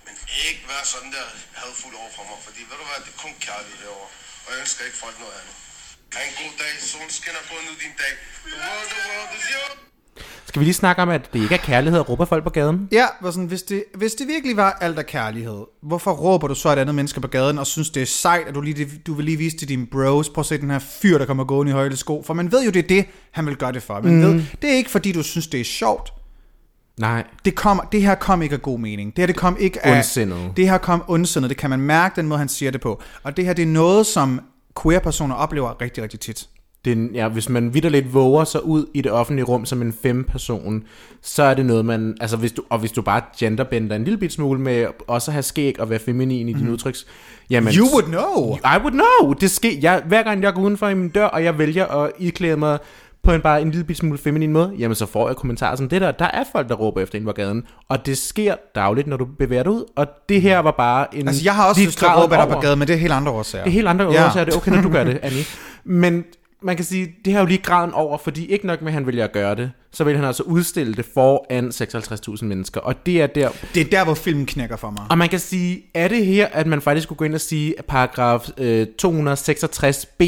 [0.07, 0.15] Men
[0.49, 1.27] ikke være sådan der
[1.63, 4.11] hadfuld over for mig, fordi ved du hvad, det er kun kærlighed herovre.
[4.45, 5.55] Og jeg ønsker ikke folk noget andet.
[6.15, 6.75] Ha' en god dag.
[6.81, 8.13] Solen skinner på nu din dag.
[8.47, 9.79] The world, the world is yours.
[10.47, 12.89] Skal vi lige snakke om, at det ikke er kærlighed at råbe folk på gaden?
[12.93, 16.55] Ja, var sådan, hvis, det, hvis det virkelig var alt af kærlighed, hvorfor råber du
[16.55, 19.15] så et andet menneske på gaden og synes, det er sejt, at du, lige, du
[19.15, 21.71] vil lige vise til dine bros, prøv at se den her fyr, der kommer gående
[21.71, 24.01] i højde sko, for man ved jo, det er det, han vil gøre det for.
[24.01, 24.23] Man mm.
[24.23, 26.13] ved, det er ikke fordi, du synes, det er sjovt.
[26.99, 27.25] Nej.
[27.45, 29.17] Det, kom, det her kom ikke af god mening.
[29.17, 29.97] Det her det kom ikke af...
[29.97, 30.53] Ondsindet.
[30.57, 31.49] Det her kom ondsindet.
[31.49, 33.03] Det kan man mærke, den måde, han siger det på.
[33.23, 34.41] Og det her, det er noget, som
[34.83, 36.49] queer-personer oplever rigtig, rigtig tit.
[36.85, 40.25] Det ja, hvis man vidderligt våger sig ud i det offentlige rum som en fem
[40.25, 40.85] person,
[41.23, 42.17] så er det noget, man...
[42.21, 45.33] Altså, hvis du, og hvis du bare genderbender en lille bit smule med også at
[45.33, 47.07] have skæg og være feminin i din udtryks...
[47.51, 48.57] Jamen, You would know!
[48.57, 49.33] I would know!
[49.33, 52.13] Det sker, jeg, hver gang jeg går udenfor i min dør, og jeg vælger at
[52.19, 52.79] iklæde mig
[53.25, 56.01] på en bare en lille smule feminin måde, jamen så får jeg kommentarer som det
[56.01, 56.11] der.
[56.11, 59.25] Der er folk, der råber efter en på gaden, og det sker dagligt, når du
[59.39, 61.29] bevæger dig ud, og det her var bare en...
[61.29, 63.13] Altså, jeg har også lyst til at råbe dig på gaden, men det er helt
[63.13, 63.65] andre årsager.
[63.65, 64.27] Det er helt andre ja.
[64.27, 65.45] årsager, det er okay, når du gør det, Annie.
[65.85, 66.25] Men
[66.63, 69.07] man kan sige, det har jo lige graden over, fordi ikke nok med, at han
[69.07, 71.69] vælger at gøre det, så vil han altså udstille det foran
[72.37, 75.03] 56.000 mennesker, og det er der, Det er der, hvor filmen knækker for mig.
[75.11, 77.75] og man kan sige, er det her, at man faktisk skulle gå ind og sige,
[77.79, 80.25] at paragraf øh, 266b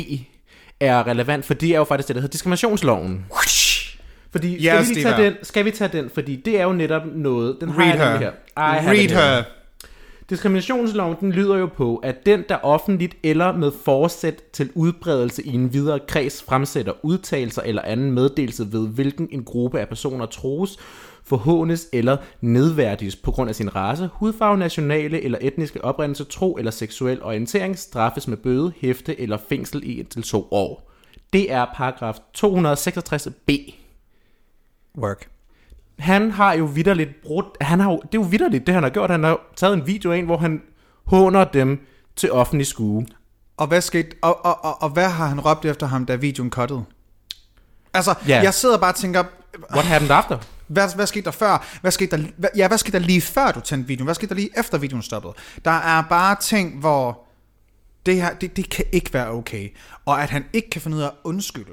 [0.81, 3.27] er relevant, for det er jo faktisk det, der hedder diskriminationsloven.
[4.33, 6.11] Fordi, skal, Yes, vi lige tage den, skal vi tage den?
[6.15, 8.19] Fordi det er jo netop noget, den har Read jeg her.
[8.19, 8.33] her.
[8.57, 9.35] Read it here.
[9.37, 9.43] her.
[10.31, 15.55] Diskriminationsloven den lyder jo på, at den, der offentligt eller med forsæt til udbredelse i
[15.55, 20.77] en videre kreds fremsætter udtalelser eller anden meddelelse ved, hvilken en gruppe af personer troes,
[21.27, 26.71] forhånes eller nedværdiges på grund af sin race, hudfarve, nationale eller etniske oprindelse, tro eller
[26.71, 30.91] seksuel orientering, straffes med bøde, hæfte eller fængsel i indtil to år.
[31.33, 33.73] Det er paragraf 266b
[34.99, 35.29] Work.
[35.99, 38.91] han har jo vidderligt brudt, han har jo, det er jo vidderligt, det han har
[38.91, 39.11] gjort.
[39.11, 40.63] Han har taget en video af en, hvor han
[41.05, 43.07] håner dem til offentlig skue.
[43.57, 46.51] Og hvad, skete, og, og, og, og hvad har han råbt efter ham, da videoen
[46.51, 46.85] cuttede?
[47.95, 48.45] Altså, yeah.
[48.45, 49.25] jeg sidder bare og tænker,
[49.75, 50.39] What happened after?
[50.69, 51.67] Hvad, hvad skete der før?
[51.81, 54.07] Hvad skete der, hvad, ja, hvad skete der lige før du tændte videoen?
[54.07, 55.35] Hvad skete der lige efter videoen stoppede?
[55.65, 57.27] Der er bare ting, hvor
[58.07, 59.69] det her, det, det kan ikke være okay.
[60.05, 61.73] Og at han ikke kan finde ud af at undskylde,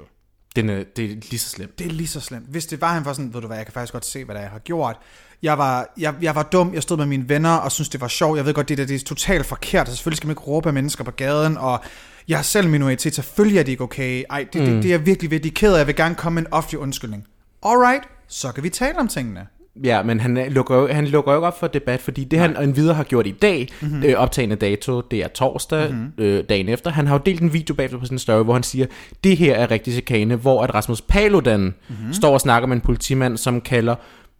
[0.55, 1.79] Den er, det er lige så slemt.
[1.79, 2.45] det er lige så slemt.
[2.49, 4.35] Hvis det var, han var sådan, ved du hvad, jeg kan faktisk godt se, hvad
[4.35, 4.97] det er, jeg har gjort.
[5.41, 8.07] Jeg var, jeg, jeg var dum, jeg stod med mine venner og synes det var
[8.07, 8.37] sjovt.
[8.37, 10.69] Jeg ved godt, det, der, det er totalt forkert, og selvfølgelig skal man ikke råbe
[10.69, 11.83] af mennesker på gaden, og
[12.27, 14.23] jeg er selv minoritet, selvfølgelig er det ikke okay.
[14.29, 14.67] Ej, det, mm.
[14.67, 15.77] det, det, er jeg virkelig, virkelig ked af.
[15.77, 17.27] Jeg vil gerne komme med en offentlig undskyldning.
[17.65, 19.47] Alright, så kan vi tale om tingene.
[19.83, 22.39] Ja, men han, er- lukker jo, han lukker jo ikke op for debat, fordi det
[22.39, 24.03] han endvidere har gjort i dag, mm-hmm.
[24.03, 26.11] øh, optagende dato, det er torsdag, mm-hmm.
[26.17, 28.63] øh, dagen efter, han har jo delt en video bagefter på sin story, hvor han
[28.63, 28.85] siger,
[29.23, 32.13] det her er rigtig chikane, hvor at Rasmus Paludan mm-hmm.
[32.13, 33.95] står og snakker med en politimand, som kalder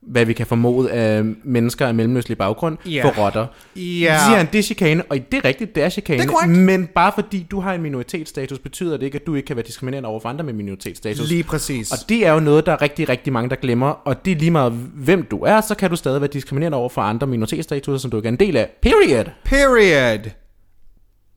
[0.08, 3.06] hvad vi kan formode af mennesker af mellemøstlig baggrund, Ja.
[3.06, 3.48] for rotter.
[3.76, 4.18] Ja.
[4.18, 6.48] Så siger han, det er chikane, og det er rigtigt, det er chikane, Det er
[6.48, 9.66] men bare fordi du har en minoritetsstatus, betyder det ikke, at du ikke kan være
[9.66, 11.30] diskriminerende over for andre med minoritetsstatus.
[11.30, 11.92] Lige præcis.
[11.92, 13.88] Og det er jo noget, der er rigtig, rigtig mange, der glemmer.
[13.88, 16.90] Og det er lige meget, hvem du er, så kan du stadig være diskriminerende over
[16.90, 18.70] for andre minoritetsstatuser, som du ikke er en del af.
[18.82, 19.26] Period.
[19.46, 20.30] Period.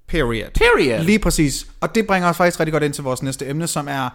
[0.09, 0.51] Period.
[0.55, 1.05] Period.
[1.05, 1.67] Lige præcis.
[1.81, 4.09] Og det bringer os faktisk rigtig godt ind til vores næste emne, som er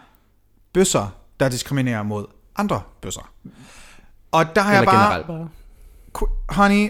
[0.74, 2.26] bøsser, der diskriminerer mod
[2.56, 3.32] andre bøsser.
[4.32, 5.24] Og der har jeg bare...
[5.28, 5.48] bare.
[6.50, 6.90] Honey,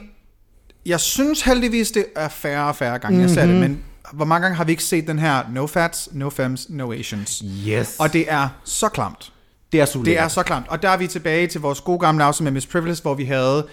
[0.85, 3.21] jeg synes heldigvis, det er færre og færre gange, mm-hmm.
[3.21, 3.83] jeg ser det, men
[4.13, 7.43] hvor mange gange har vi ikke set den her no fats, no femmes, no Asians?
[7.67, 7.95] Yes.
[7.99, 9.33] Og det er så klamt.
[9.71, 10.67] det er så Det er så klamt.
[10.67, 13.25] Og der er vi tilbage til vores gode gamle afsnit med Miss Privilege, hvor vi
[13.25, 13.67] havde,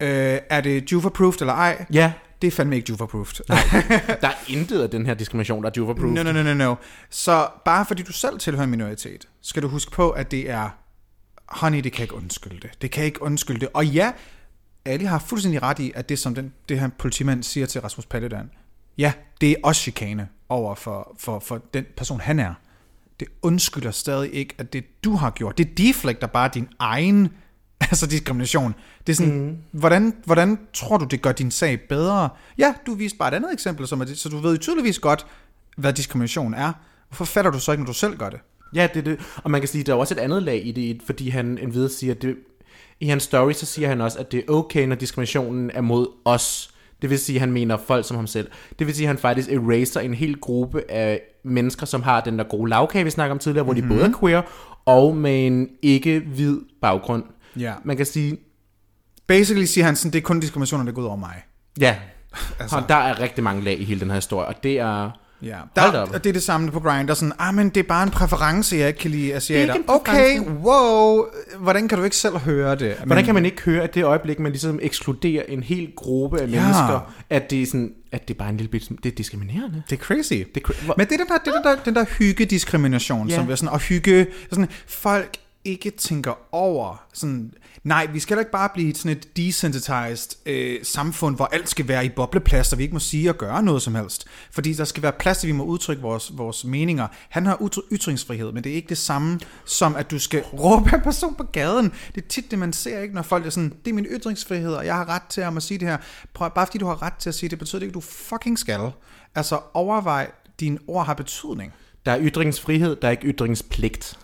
[0.00, 1.84] øh, er det Juve-approved eller ej?
[1.92, 2.12] Ja,
[2.42, 3.40] Det er fandme ikke Juve-approved.
[4.22, 6.12] der er intet af den her diskrimination, der er due approved.
[6.12, 6.74] No, no, no, no, no.
[7.10, 10.68] Så bare fordi du selv tilhører en minoritet, skal du huske på, at det er,
[11.52, 12.82] honey, det kan ikke undskylde det.
[12.82, 13.68] Det kan ikke undskylde det.
[13.74, 14.12] Og ja,
[14.84, 18.06] Ali har fuldstændig ret i, at det som den, det her politimand siger til Rasmus
[18.06, 18.50] Paludan,
[18.98, 22.54] ja, det er også chikane over for, for, for den person, han er.
[23.20, 27.28] Det undskylder stadig ikke, at det du har gjort, det deflekter bare din egen
[27.90, 28.74] altså diskrimination.
[29.06, 29.56] Det er sådan, mm.
[29.70, 32.28] hvordan, hvordan tror du, det gør din sag bedre?
[32.58, 35.26] Ja, du viste bare et andet eksempel, som er det, så du ved tydeligvis godt,
[35.76, 36.72] hvad diskrimination er.
[37.08, 38.40] Hvorfor fatter du så ikke, når du selv gør det?
[38.74, 39.20] Ja, det er det.
[39.36, 41.90] Og man kan sige, der er også et andet lag i det, fordi han endvidere
[41.90, 42.36] siger, at det,
[43.00, 46.06] i hans story, så siger han også, at det er okay, når diskriminationen er mod
[46.24, 46.74] os.
[47.02, 48.50] Det vil sige, at han mener folk som ham selv.
[48.78, 52.38] Det vil sige, at han faktisk eraser en hel gruppe af mennesker, som har den
[52.38, 54.42] der gode lavkage, vi snakker om tidligere, hvor de både er queer
[54.84, 57.24] og med en ikke-hvid baggrund.
[57.56, 57.72] Ja.
[57.84, 58.38] Man kan sige,
[59.26, 61.42] Basically siger han sådan, det er kun diskriminationer, der går ud over mig.
[61.80, 61.96] ja,
[62.60, 62.82] altså.
[62.88, 65.10] der er rigtig mange lag i hele den her historie, og det er...
[65.42, 68.02] Ja, der, og det er det samme på Grindr, sådan, ah, men det er bare
[68.02, 69.74] en præference, jeg ikke kan lide asiater.
[69.88, 71.24] Okay, wow,
[71.58, 72.94] hvordan kan du ikke selv høre det?
[73.06, 76.48] Hvordan kan man ikke høre, at det øjeblik, man ligesom ekskluderer en hel gruppe af
[76.48, 79.82] mennesker, at det er sådan, at det er bare en lille bit, det er diskriminerende.
[79.90, 80.32] Det er crazy.
[80.32, 83.28] Det er cra- Men det er den der, det er den der, den der hyggediskrimination,
[83.28, 83.34] Ja.
[83.34, 87.52] som er sådan, og hygge, sådan, folk ikke tænker over, sådan,
[87.84, 91.88] nej, vi skal da ikke bare blive sådan et desensitized øh, samfund, hvor alt skal
[91.88, 94.26] være i bobleplads, og vi ikke må sige og gøre noget som helst.
[94.50, 97.08] Fordi der skal være plads til, at vi må udtrykke vores, vores meninger.
[97.28, 101.00] Han har ytringsfrihed, men det er ikke det samme som, at du skal råbe en
[101.00, 101.92] person på gaden.
[102.14, 104.74] Det er tit det, man ser ikke, når folk er sådan, det er min ytringsfrihed,
[104.74, 105.96] og jeg har ret til at sige det her.
[106.34, 108.00] Prøv, bare fordi du har ret til at sige det, betyder det ikke, at du
[108.00, 108.90] fucking skal.
[109.34, 111.72] Altså overvej, dine ord har betydning.
[112.06, 114.18] Der er ytringsfrihed, der er ikke ytringspligt.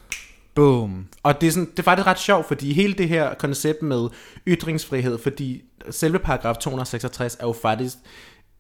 [0.59, 1.07] Boom.
[1.23, 4.09] Og det er, sådan, det er faktisk ret sjovt, fordi hele det her koncept med
[4.49, 7.95] ytringsfrihed, fordi selve paragraf 266 er jo faktisk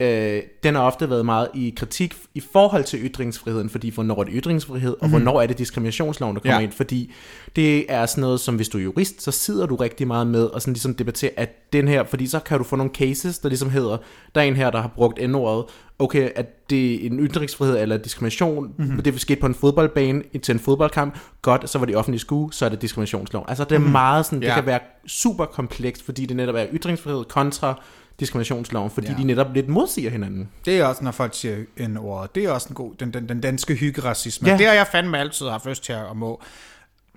[0.00, 4.24] øh, den har ofte været meget i kritik i forhold til ytringsfriheden, fordi hvornår er
[4.24, 6.58] det ytringsfrihed, og hvornår er det diskriminationsloven, der kommer Ja.
[6.60, 6.64] ja.
[6.66, 7.12] ind, fordi
[7.56, 10.44] det er sådan noget, som hvis du er jurist, så sidder du rigtig meget med
[10.44, 13.48] og sådan ligesom debatterer, at den her, fordi så kan du få nogle cases, der
[13.48, 13.96] ligesom hedder,
[14.34, 15.64] der er en her, der har brugt n-ordet,
[15.98, 19.02] okay, at det er en ytringsfrihed eller diskrimination, mm-hmm.
[19.02, 22.52] det vil ske på en fodboldbane til en fodboldkamp, godt, så var det offentlig skue,
[22.52, 23.44] så er det diskriminationslov.
[23.48, 23.92] Altså det er mm-hmm.
[23.92, 24.54] meget sådan, det Ja.
[24.54, 27.82] kan være super komplekst, fordi det netop er ytringsfrihed kontra
[28.20, 29.14] diskriminationsloven, fordi Ja.
[29.16, 30.48] de netop lidt modsiger hinanden.
[30.64, 32.30] Det er også, når folk siger en ord.
[32.34, 34.48] Det er også en god, den, den, den danske hyggeracisme.
[34.50, 34.56] Ja.
[34.56, 36.42] Det har jeg fandme altid haft lyst til at må.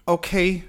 [0.05, 0.61] Okay.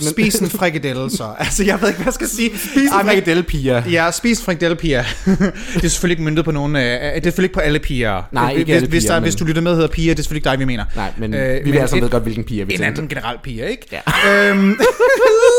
[0.00, 1.34] Spis en frikadelle så.
[1.38, 2.58] altså, jeg ved ikke, hvad jeg skal sige.
[2.58, 3.82] Spis en frikadelle, piger.
[3.90, 5.02] Ja, spis en frikadelle, piger.
[5.74, 6.76] det er selvfølgelig ikke myndet på nogen...
[6.76, 8.22] Øh, det er selvfølgelig ikke på alle piger.
[8.32, 10.18] Nej, ikke hvis, alle hvis, piger, der, men- hvis du lytter med hedder piger, det
[10.18, 10.84] er selvfølgelig ikke dig, vi mener.
[10.96, 13.42] Nej, men øh, vi vil altså en- ved godt, hvilken piger vi En anden generelt
[13.42, 13.86] piger, ikke?
[14.26, 14.50] Ja.
[14.50, 14.78] Øhm,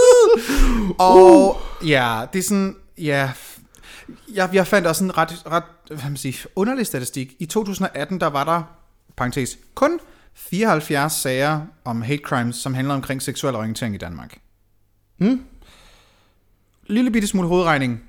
[1.00, 1.58] og
[1.88, 3.32] ja, det er sådan, ja,
[4.34, 7.34] jeg, jeg fandt også en ret, ret hvad man sige, underlig statistik.
[7.40, 8.64] I 2018, der var der,
[9.18, 10.00] parentes, kun
[10.34, 14.38] 74 sager om hate crimes, som handler omkring seksuel orientering i Danmark.
[15.18, 15.46] Hmm?
[16.88, 18.04] Lille bitte smule hovedregning.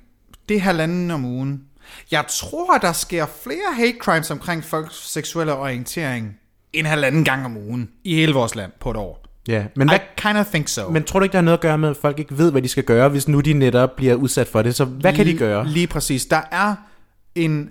[0.49, 1.63] Det er halvanden om ugen.
[2.11, 6.39] Jeg tror, der sker flere hate crimes omkring folks seksuelle orientering
[6.73, 9.30] en halvanden gang om ugen i hele vores land på et år.
[9.47, 10.89] Ja, men, I hvad, kind of think so.
[10.89, 12.61] men tror du ikke, der er noget at gøre med, at folk ikke ved, hvad
[12.61, 14.75] de skal gøre, hvis nu de netop bliver udsat for det?
[14.75, 15.67] Så hvad kan de gøre?
[15.67, 16.25] Lige præcis.
[16.25, 16.75] Der er
[17.35, 17.69] en...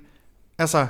[0.58, 0.86] Altså,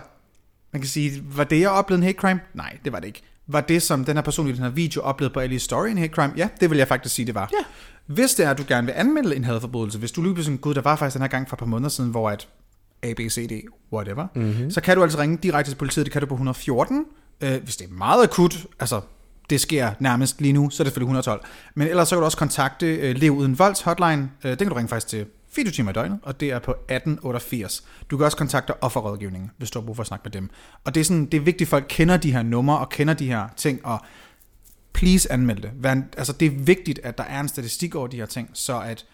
[0.72, 2.40] man kan sige, var det, jeg oplevede en hate crime?
[2.54, 3.22] Nej, det var det ikke.
[3.46, 5.98] Var det, som den her person i den her video oplevede på Alice Story en
[5.98, 6.32] hate crime?
[6.36, 7.50] Ja, det vil jeg faktisk sige, det var.
[7.52, 7.64] Ja.
[8.06, 10.74] Hvis det er, at du gerne vil anmelde en hadforbrydelse, hvis du lige sådan, gud,
[10.74, 12.48] der var faktisk den her gang for et par måneder siden, hvor at
[13.02, 13.52] A, B, C, D,
[13.92, 14.70] whatever, mm-hmm.
[14.70, 17.04] så kan du altså ringe direkte til politiet, det kan du på 114,
[17.40, 19.00] øh, hvis det er meget akut, altså
[19.50, 21.44] det sker nærmest lige nu, så er det selvfølgelig 112.
[21.74, 24.68] Men ellers så kan du også kontakte øh, Lev Uden Volds hotline, øh, den kan
[24.68, 27.84] du ringe faktisk til 24 timer i døgnet, og det er på 1888.
[28.10, 30.50] Du kan også kontakte offerrådgivningen, hvis du har brug for at snakke med dem.
[30.84, 33.14] Og det er, sådan, det er vigtigt, at folk kender de her numre og kender
[33.14, 34.00] de her ting, og
[34.92, 35.70] please anmeld det.
[35.74, 38.80] Vær altså det er vigtigt, at der er en statistik over de her ting, så
[38.80, 39.04] at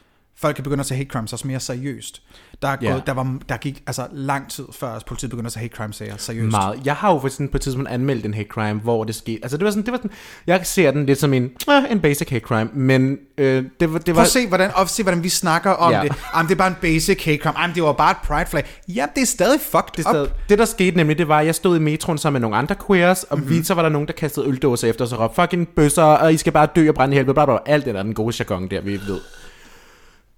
[0.40, 2.22] folk kan begynde at tage hate crimes også mere seriøst.
[2.62, 5.52] Der, er gået, der, var, der gik altså lang tid før, at politiet begyndte at
[5.52, 6.50] tage hate crimes sager seriøst.
[6.50, 6.80] Meget.
[6.84, 9.38] Jeg har jo for eksempel på et tidspunkt anmeldt en hate crime, hvor det skete.
[9.42, 10.10] Altså det var sådan, det var sådan,
[10.46, 13.98] jeg ser den lidt som en, øh, en basic hate crime, men øh, det var,
[13.98, 16.02] det Prøv var at se, hvordan, og se, hvordan vi snakker om Ja.
[16.02, 16.12] det.
[16.34, 17.60] Jamen, det er bare en basic hate crime.
[17.60, 18.64] Jamen, det var bare et pride flag.
[18.88, 20.14] Ja, det er stadig fucked det, up.
[20.14, 22.56] sted, det der skete nemlig, det var, at jeg stod i metroen sammen med nogle
[22.56, 23.58] andre queers, og mm-hmm.
[23.58, 26.36] vi, så var der nogen, der kastede øldåser efter og råbte, fucking bøsser, og I
[26.36, 27.72] skal bare dø og brænde i helvede, bla, bla, bla.
[27.72, 29.20] alt det der, den gode jargon der, vi ved.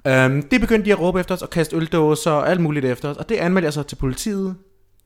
[0.04, 3.08] Um, det begyndte de at råbe efter os og kaste øldåser og alt muligt efter
[3.08, 4.56] os, og det anmeldte jeg så til politiet.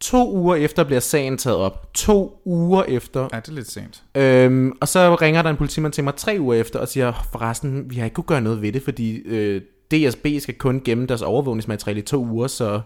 [0.01, 1.95] To uger efter bliver sagen taget op.
[1.95, 3.28] To uger efter.
[3.32, 4.03] Ja, det er lidt sent.
[4.14, 7.90] Øhm, og så ringer der en politimand til mig tre uger efter og siger, forresten,
[7.90, 11.22] vi har ikke kunne gøre noget ved det, fordi øh, DSB skal kun gemme deres
[11.22, 12.80] overvågningsmateriale i to uger, så...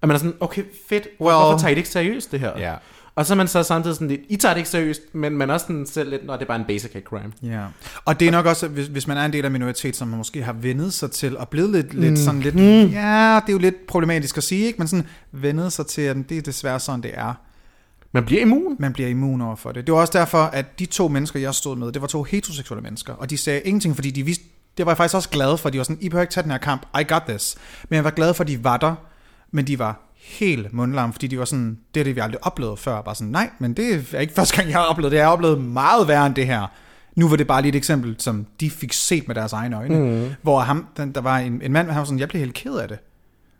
[0.00, 2.40] Og man er sådan, okay, fedt, well, Well- hvorfor tager I det ikke seriøst, det
[2.40, 2.58] her?
[2.58, 2.74] Ja.
[3.18, 5.50] Og så er man så samtidig sådan lidt, I tager det ikke seriøst, men man
[5.50, 7.32] også sådan selv lidt, når det er bare en basic hate crime.
[7.42, 7.64] Ja,
[8.04, 10.18] og det er nok også, hvis, hvis man er en del af minoritet, som man
[10.18, 12.16] måske har vendet sig til, og blevet lidt, lidt Mm.
[12.16, 12.54] sådan lidt,
[12.92, 14.78] ja, det er jo lidt problematisk at sige, ikke?
[14.78, 17.34] men sådan vendet sig til, at det er desværre sådan, det er.
[18.12, 18.76] Man bliver immun.
[18.78, 19.86] Man bliver immun over for det.
[19.86, 22.82] Det var også derfor, at de to mennesker, jeg stod med, det var to heteroseksuelle
[22.82, 24.44] mennesker, og de sagde ingenting, fordi de vidste,
[24.76, 26.50] det var jeg faktisk også glad for, de var sådan, I behøver ikke tage den
[26.50, 27.56] her kamp, I got this.
[27.88, 28.94] Men jeg var glad for, at de var der,
[29.50, 32.78] men de var helt mundlarm, fordi de var sådan, det er det, vi aldrig oplevet
[32.78, 33.02] før.
[33.02, 35.18] Bare sådan, nej, men det er ikke første gang, jeg har oplevet det.
[35.18, 36.66] Jeg har oplevet meget værre end det her.
[37.16, 39.98] Nu var det bare lige et eksempel, som de fik set med deres egne øjne.
[39.98, 40.30] Mm.
[40.42, 42.74] Hvor ham, den, der var en, en mand, han var sådan, jeg blev helt ked
[42.74, 42.98] af det.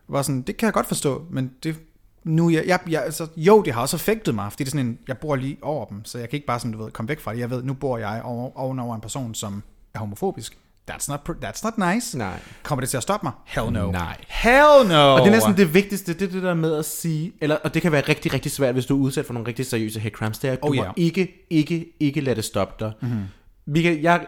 [0.09, 1.77] Var sådan, det kan jeg godt forstå, men det,
[2.25, 4.87] nu, jeg, jeg, jeg, altså, jo, det har også affektet mig, fordi det er sådan
[4.87, 7.09] en, jeg bor lige over dem, så jeg kan ikke bare sådan, du ved, komme
[7.09, 7.39] væk fra det.
[7.39, 9.63] Jeg ved, nu bor jeg over, ovenover en person, som
[9.95, 10.59] er homofobisk.
[10.91, 12.19] That's not, that's not nice.
[12.19, 12.41] Nej.
[12.63, 13.33] Kommer det til at stoppe mig?
[13.45, 13.91] Hell no.
[13.91, 14.17] Nej.
[14.29, 15.15] Hell no.
[15.15, 17.75] Og det er næsten det vigtigste, det er det der med at sige, eller, og
[17.75, 20.15] det kan være rigtig, rigtig svært, hvis du er udsat for nogle rigtig seriøse hate
[20.15, 22.93] crimes, det er, at du Oh, oh, må ikke, ikke, ikke lade det stoppe dig.
[23.03, 23.23] Mm-hmm.
[23.67, 24.27] Vi kan, jeg,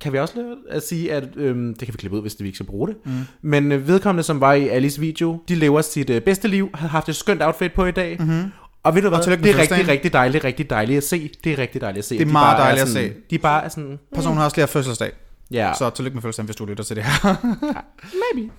[0.00, 2.42] kan vi også lade at sige, at øhm, det kan vi klippe ud, hvis det,
[2.42, 2.96] vi ikke skal bruge det.
[3.04, 3.12] Mm.
[3.42, 6.88] Men øh, vedkommende, som var i Alice video, de lever sit øh, bedste liv, har
[6.88, 8.16] haft et skønt outfit på i dag.
[8.20, 8.44] Mm-hmm.
[8.82, 11.30] Og ved du hvad, det er rigtig, rigtig dejligt, rigtig dejligt at se.
[11.44, 12.14] Det er rigtig dejligt at se.
[12.14, 13.14] Det er De meget dejligt at sådan, se.
[13.30, 15.12] De bare er sådan, Personen har også lige fødselsdag.
[15.50, 17.36] Ja, Så tillykke med fødselsdagen, hvis du lytter til det her.
[18.34, 18.52] maybe.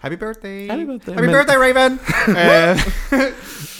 [0.00, 0.70] Happy birthday.
[0.70, 1.14] Happy birthday.
[1.14, 1.92] Happy Men- birthday, Raven.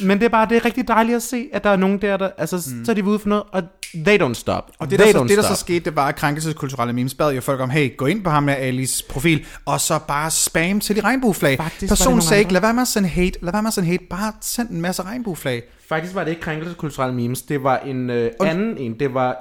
[0.03, 2.03] uh, Men det er bare, det er rigtig dejligt at se, at der er nogen
[2.03, 2.85] der, der altså, mm.
[2.85, 3.63] så er de ude for noget, og
[3.95, 4.71] they don't stop.
[4.79, 5.57] Og det, they der, så, don't det, der så stop.
[5.57, 8.43] skete, det var, at krænkelseskulturelle memes bad jo folk om, hey, gå ind på ham
[8.43, 11.57] med Alis profil, og så bare spam til de regnbueflag.
[11.59, 13.89] Faktisk Personen sagde ikke, lad være med at sende hate, lad være med at sende
[13.89, 15.63] hate, bare send en masse regnbueflag.
[15.89, 18.99] Faktisk var det ikke krænkelseskulturelle memes, det var en øh, anden en.
[19.01, 19.37] Det var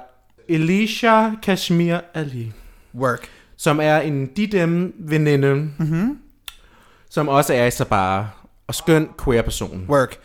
[0.48, 2.52] Elisha Kashmir Ali,
[2.94, 3.28] Work.
[3.56, 6.18] som er en de dem veninde, mm-hmm.
[7.10, 8.24] som også er i Sabah.
[8.66, 9.86] Og skøn queer person.
[9.88, 10.16] work.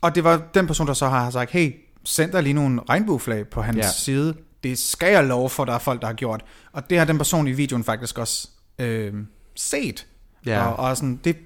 [0.00, 1.72] Og det var den person, der så har sagt, hey,
[2.04, 3.88] send dig lige nogle regnbueflag på hans ja.
[3.88, 4.34] side.
[4.62, 6.44] Det skal jeg love for, der er folk, der har gjort.
[6.72, 8.48] Og det har den person i videoen faktisk også
[8.78, 9.14] øh,
[9.56, 10.06] set.
[10.46, 10.66] Ja.
[10.66, 11.36] Og, og sådan, det,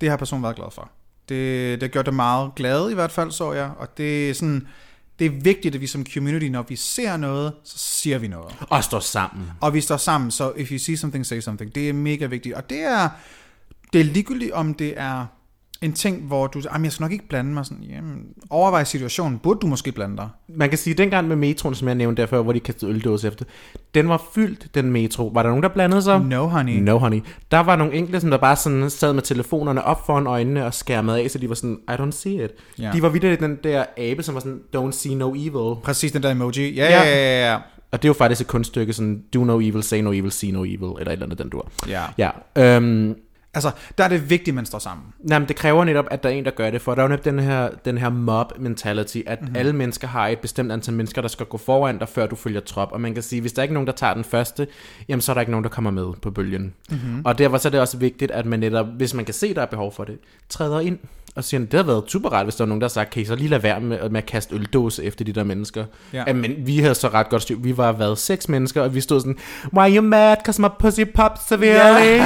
[0.00, 0.90] det har personen været glad for.
[1.28, 3.70] Det, det gjorde det meget glad i hvert fald, så jeg.
[3.78, 4.66] Og det er sådan,
[5.22, 8.54] det er vigtigt, at vi som community, når vi ser noget, så siger vi noget.
[8.60, 9.50] Og står sammen.
[9.60, 11.74] Og vi står sammen, så if you see something, say something.
[11.74, 12.54] Det er mega vigtigt.
[12.54, 13.08] Og det er,
[13.92, 15.26] det er ligegyldigt, om det er
[15.82, 17.66] en ting, hvor du siger, "Jamen, jeg skal nok ikke blande mig.
[17.66, 18.18] Sådan, jamen,
[18.50, 19.38] overvej situationen.
[19.38, 20.28] Burde du måske blande dig?
[20.48, 23.28] Man kan sige, at dengang med metroen, som jeg nævnte derfor, hvor de kastede øldåse
[23.28, 23.44] efter,
[23.94, 25.30] den var fyldt, den metro.
[25.34, 26.20] Var der nogen, der blandede sig?
[26.20, 26.78] No, honey.
[26.78, 27.20] No, honey.
[27.50, 30.74] Der var nogle enkelte, som der bare sådan sad med telefonerne op foran øjnene og
[30.74, 32.50] skærmede af, så de var sådan, I don't see it.
[32.78, 32.90] Ja.
[32.94, 35.76] De var videre den der abe, som var sådan, don't see no evil.
[35.82, 36.74] Præcis den der emoji.
[36.74, 37.02] Ja, Ja.
[37.02, 37.56] ja, ja, ja.
[37.92, 40.50] Og det er jo faktisk et kunststykke, sådan, do no evil, say no evil, see
[40.52, 41.68] no evil, eller et eller andet, den dur.
[41.88, 42.02] Ja.
[42.18, 42.30] Ja.
[42.76, 43.14] Øhm,
[43.54, 45.06] Altså, der er det vigtigt, at man står sammen.
[45.20, 47.04] Nej, men det kræver netop, at der er en, der gør det, for der er
[47.04, 49.44] jo netop den her, den her mob mentality, at Mhm.
[49.46, 49.56] mm-hmm.
[49.56, 52.60] alle mennesker har et bestemt antal mennesker, der skal gå foran dig, før du følger
[52.60, 52.92] trop.
[52.92, 54.66] Og man kan sige, hvis der ikke er nogen, der tager den første,
[55.08, 56.74] jamen så er der ikke nogen, der kommer med på bølgen.
[56.90, 56.98] Mhm.
[57.04, 57.22] Mm-hmm.
[57.24, 59.62] Og derfor så er det også vigtigt, at man netop, hvis man kan se, der
[59.62, 60.98] er behov for det, træder ind
[61.34, 63.22] og siger, det har været super rart, hvis der er nogen, der har sagt, kan
[63.22, 65.84] I så lige lade være med, med at kaste øldåse efter de der mennesker.
[66.12, 66.24] Ja.
[66.26, 66.32] Ja.
[66.32, 67.56] Men vi havde så ret godt styr.
[67.58, 69.38] Vi var været seks mennesker, og vi stod sådan,
[69.76, 72.20] why you mad, cause my pussy popped severely?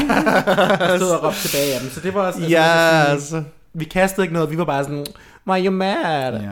[0.93, 1.91] og stod og råbte tilbage af dem.
[1.91, 2.41] Så det var også...
[2.43, 3.47] altså, sige, Yes.
[3.75, 5.07] vi kastede ikke noget, vi var bare sådan,
[5.49, 5.95] why you mad?
[6.33, 6.43] Ja.
[6.43, 6.51] Ja.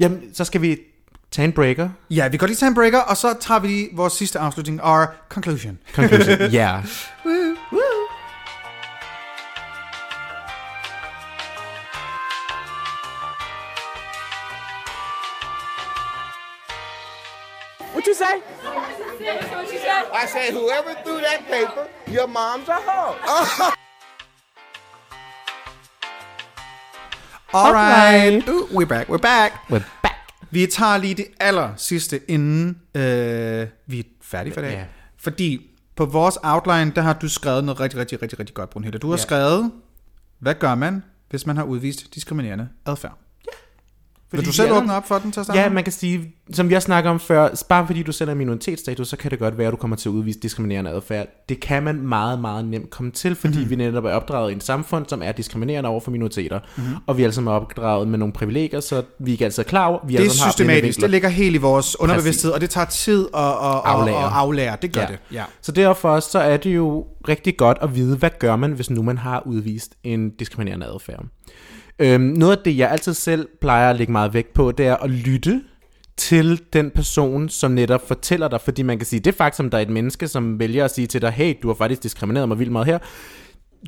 [0.00, 0.76] Jamen, så skal vi
[1.30, 1.88] tage en breaker.
[2.10, 4.80] ja, vi går lige til en breaker, og så tager vi lige vores sidste afslutning,
[4.82, 5.78] our conclusion.
[5.94, 6.38] Conclusion.
[6.52, 6.72] Ja.
[6.74, 6.84] yeah.
[18.22, 18.34] Say?
[20.22, 21.84] I said, whoever threw that paper,
[22.16, 23.14] your mom's a hoe.
[27.60, 28.48] Alright.
[28.48, 29.52] Uh, we're back, we're back.
[29.70, 30.16] We're back.
[30.50, 34.72] Vi tager lige det aller sidste, inden øh, vi er færdige for i dag.
[34.72, 34.84] Ja.
[35.16, 38.98] Fordi på vores outline, der har du skrevet noget rigtig, rigtig, rigtig, rigtig godt, Brunhilde.
[38.98, 39.22] Du har Ja.
[39.22, 39.72] skrevet,
[40.38, 43.18] hvad gør man, hvis man har udvist diskriminerende adfærd?
[44.32, 46.34] Vil Fordi du selv åbne op for den til at starte Ja, man kan sige,
[46.52, 49.38] som vi har snakket om før, bare fordi du selv er minoritetsstatus, så kan det
[49.38, 51.26] godt være, at du kommer til at udvise diskriminerende adfærd.
[51.48, 53.58] Det kan man meget, meget nemt komme til, fordi Mhm.
[53.58, 53.70] mm-hmm.
[53.70, 56.60] vi netop er opdraget i et samfund, som er diskriminerende over for minoriteter.
[56.76, 56.94] Mm-hmm.
[57.06, 59.98] Og vi er sammen opdraget med nogle privilegier, så vi er ikke altid klar over.
[60.06, 61.00] Vi det er sammen blinde systematisk.
[61.00, 63.50] Det ligger helt i vores underbevidsthed, og det tager tid at, at,
[63.84, 64.16] Aflære.
[64.16, 64.76] at aflære.
[64.82, 65.18] Det gør det.
[65.32, 65.44] Ja.
[65.62, 69.02] Så derfor så er det jo rigtig godt at vide, hvad gør man, hvis nu
[69.02, 71.24] man har udvist en diskriminerende adfærd.
[72.00, 74.96] Øhm, noget af det, jeg altid selv plejer at lægge meget vægt på, det er
[74.96, 75.62] at lytte
[76.16, 79.82] til den person, som netop fortæller dig, fordi man kan sige, det faktum, der er
[79.82, 82.72] et menneske, som vælger at sige til dig, hey, du har faktisk diskrimineret mig vildt
[82.72, 82.98] meget her,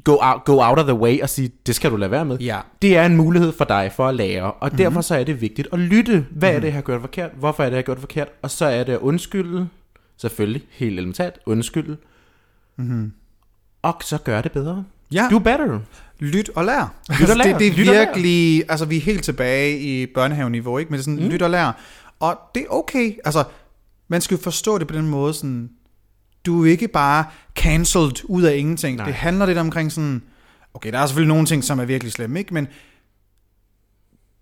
[0.05, 2.39] go out, go out of the way og sige, det skal du lade være med.
[2.39, 2.61] Ja.
[2.83, 4.77] Det er en mulighed for dig for at lære, og mm-hmm.
[4.77, 6.13] derfor så er det vigtigt at lytte.
[6.13, 6.57] Hvad mm-hmm.
[6.57, 7.31] er det, jeg har gjort forkert?
[7.39, 8.29] Hvorfor er det, jeg har gjort forkert?
[8.43, 9.69] Og så er det at undskylde,
[10.17, 11.97] selvfølgelig, helt elementært, undskylde,
[12.77, 13.13] mm-hmm.
[13.83, 14.85] og så gør det bedre.
[15.13, 15.29] Ja.
[15.31, 15.81] Do better.
[16.19, 16.95] Lyt og lær.
[17.21, 17.45] Lyt og lær.
[17.45, 20.91] Det, det er Lyt virkelig, altså vi er helt tilbage i børnehaveniveau, ikke?
[20.91, 21.31] Men det er sådan, mm.
[21.31, 21.81] lyt og lær.
[22.21, 23.45] Og det er okay, altså
[24.09, 25.71] man skal jo forstå det på den måde, sådan,
[26.47, 28.97] du er ikke bare cancelled ud af ingenting.
[28.97, 29.07] Nej.
[29.07, 30.23] Det handler lidt omkring sådan,
[30.75, 32.55] okay, der er selvfølgelig nogle ting, som er virkelig slemme, ikke?
[32.55, 32.69] Men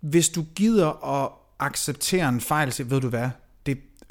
[0.01, 3.29] hvis du gider at acceptere en fejl, så ved du hvad,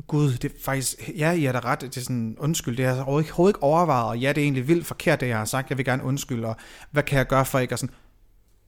[0.06, 2.94] Gud, det er faktisk, ja, I har da ret, det er sådan, undskyld, det har
[2.94, 5.70] jeg overhovedet ikke, overvejet, og ja, det er egentlig vildt forkert, det jeg har sagt,
[5.70, 6.56] jeg vil gerne undskylde, og
[6.90, 7.94] hvad kan jeg gøre for ikke, og sådan,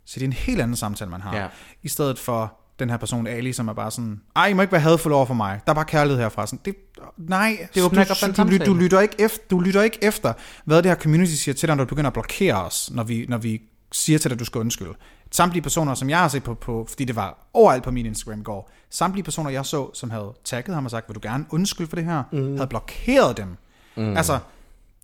[0.05, 1.47] så det er en helt anden samtale, man har, Ja.
[1.83, 4.73] i stedet for den her person, Ali, som er bare sådan, ej, I må ikke
[4.73, 6.75] være hadfuld over for mig, der er bare kærlighed herfra, sådan, det,
[7.19, 10.33] nej, Det åbner du, ikke op du, du, lytter ikke efter, du lytter ikke efter,
[10.65, 13.27] hvad det her community siger til dig, når du begynder at blokere os, når vi,
[13.29, 13.63] når vi
[13.93, 14.95] siger til dig, at du skal undskylde.
[15.33, 18.41] Samtlige personer, som jeg har set på, på, fordi det var overalt på min Instagram
[18.41, 21.47] i går, samtlige personer, jeg så, som havde tagget ham og sagt, vil du gerne
[21.51, 22.57] undskylde for det her, mm.
[22.57, 23.57] havde blokeret dem.
[23.97, 24.17] Mm.
[24.17, 24.39] Altså,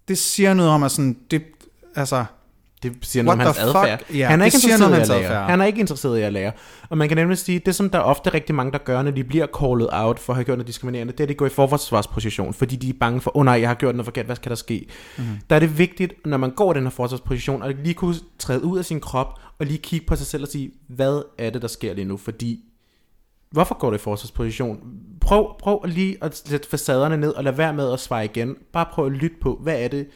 [0.09, 1.43] det siger noget om, at sådan, det,
[1.95, 2.25] altså,
[2.83, 4.15] Det siger noget om What hans the adfærd.
[4.15, 5.47] Ja, han er ikke interesseret om i at hans lære.
[5.47, 6.53] Han er ikke interesseret i at lære.
[6.89, 9.11] Og man kan nemlig sige, det som der er ofte rigtig mange, der gør, når
[9.11, 11.47] de bliver called out for at have gjort noget diskriminerende, det er, at de går
[11.47, 14.27] i forforsvarsposition, fordi de er bange for, åh oh, nej, jeg har gjort noget forkert,
[14.27, 14.87] hvad skal der ske?
[15.19, 15.25] Mm.
[15.51, 18.65] Der er det vigtigt, når man går i den her forsvarsposition, at lige kunne træde
[18.65, 21.63] ud af sin krop, og lige kigge på sig selv og sige, hvad er det,
[21.63, 22.17] der sker lige nu?
[22.17, 22.65] Fordi
[23.51, 24.81] Hvorfor går du i forsvarsposition?
[25.21, 28.57] Prøv, prøv lige at sætte facaderne ned og lad være med at svare igen.
[28.73, 30.07] Bare prøv at lytte på, hvad er det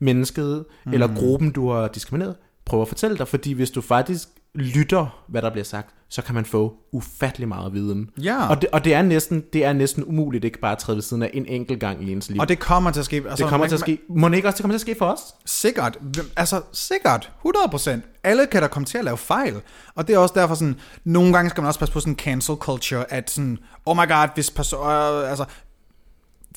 [0.00, 0.92] mennesket mm.
[0.92, 3.28] eller gruppen, du har diskrimineret, prøver at fortælle dig.
[3.28, 7.72] Fordi hvis du faktisk lytter, hvad der bliver sagt, så kan man få ufattelig meget
[7.72, 8.10] viden.
[8.22, 8.48] Ja.
[8.48, 11.02] Og det, og det, er næsten, det er næsten umuligt ikke bare at træde ved
[11.02, 12.40] siden af en enkelt gang i ens liv.
[12.40, 13.16] Og det kommer til at ske.
[13.16, 13.98] Altså, det kommer man- til at ske.
[14.08, 15.20] Må det ikke også det kommer til at ske for os?
[15.46, 15.98] Sikkert.
[16.36, 17.32] Altså, sikkert.
[17.46, 17.90] 100%.
[18.24, 19.54] Alle kan da komme til at lave fejl.
[19.94, 22.54] Og det er også derfor sådan, nogle gange skal man også passe på sådan cancel
[22.54, 25.44] culture, at sådan, oh my god, hvis person, øh, altså,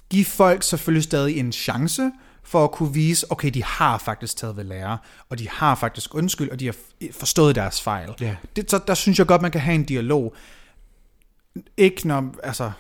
[0.09, 2.11] give folk selvfølgelig stadig en chance
[2.45, 4.97] for at kunne vise, okay, de har faktisk taget ved lære,
[5.29, 6.75] og de har faktisk undskyld, og de har
[7.11, 8.09] forstået deres fejl.
[8.21, 8.35] Ja.
[8.55, 10.35] Det, så der synes jeg godt, man kan have en dialog.
[11.77, 12.71] Ikke når, altså,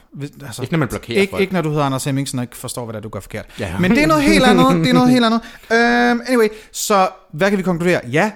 [0.45, 1.41] altså Ikke når man blokerer ikke, folk.
[1.41, 3.45] ikke når du hedder Anders Hemmingsen og ikke forstår, hvad det er, du gør forkert.
[3.59, 3.79] Ja.
[3.79, 4.75] Men det er noget helt andet.
[4.85, 5.41] Det er noget helt andet.
[5.71, 8.01] Um, anyway, så hvad kan vi konkludere?
[8.11, 8.31] Ja,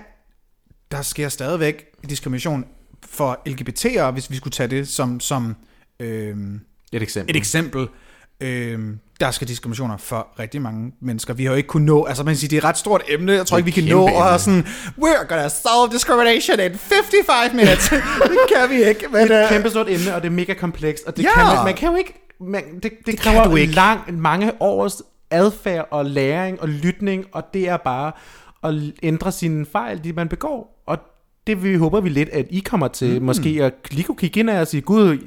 [0.91, 2.65] der sker stadigvæk diskrimination
[3.09, 5.55] for LGBT'ere, hvis vi skulle tage det som, som
[5.99, 6.61] øhm,
[6.91, 7.35] Et eksempel.
[7.35, 7.87] et eksempel.
[8.41, 11.33] Øhm, der skal diskriminationer for rigtig mange mennesker.
[11.33, 13.03] Vi har jo ikke kunnet nå, altså man kan sige, det er et ret stort
[13.09, 13.31] emne.
[13.31, 14.39] Jeg tror ikke, vi kan nå emne.
[14.39, 14.65] sådan,
[15.01, 17.89] we're gonna solve discrimination in 55 minutes.
[18.31, 19.05] det kan vi ikke.
[19.11, 21.23] Men, Det er et øh, kæmpe stort emne, og det er mega komplekst, og det
[21.23, 21.29] Ja.
[21.35, 23.73] kan man, man kan jo ikke, man, det, det, det kan kræver du ikke.
[23.73, 28.11] Lang, mange års adfærd og læring og lytning, og det er bare
[28.63, 28.73] at
[29.03, 30.97] ændre sine fejl, de man begår, og
[31.47, 33.25] det vi håber vi lidt, at I kommer til mm.
[33.25, 35.17] måske at lige kunne kigge ind og sige, gud,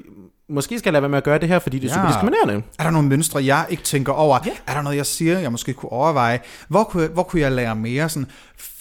[0.51, 2.63] måske skal jeg lade være med at gøre det her, fordi det er super diskriminerende.
[2.79, 4.39] Er der nogle mønstre, jeg ikke tænker over?
[4.47, 4.51] Ja.
[4.67, 6.41] Er der noget, jeg siger, jeg måske kunne overveje?
[6.69, 8.09] Hvor kunne, jeg- hvor kunne jeg lære mere?
[8.09, 8.27] Sådan,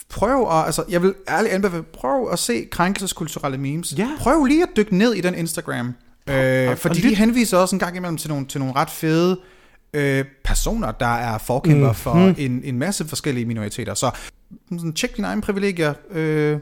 [0.09, 3.93] prøv at, altså, jeg vil ærligt anbefale, prøv at se krænkelseskulturelle memes.
[3.97, 4.09] Ja.
[4.20, 5.93] Prøv lige at dykke ned i den Instagram.
[6.30, 9.39] Øh, fordi lyt- de henviser også en gang imellem til nogle, til nogle ret fede
[9.93, 11.95] øh, personer, der er forkæmper mm.
[11.95, 13.93] for en, en masse forskellige minoriteter.
[13.93, 14.11] Så
[14.72, 16.59] sådan, tjek dine egne privilegier øh,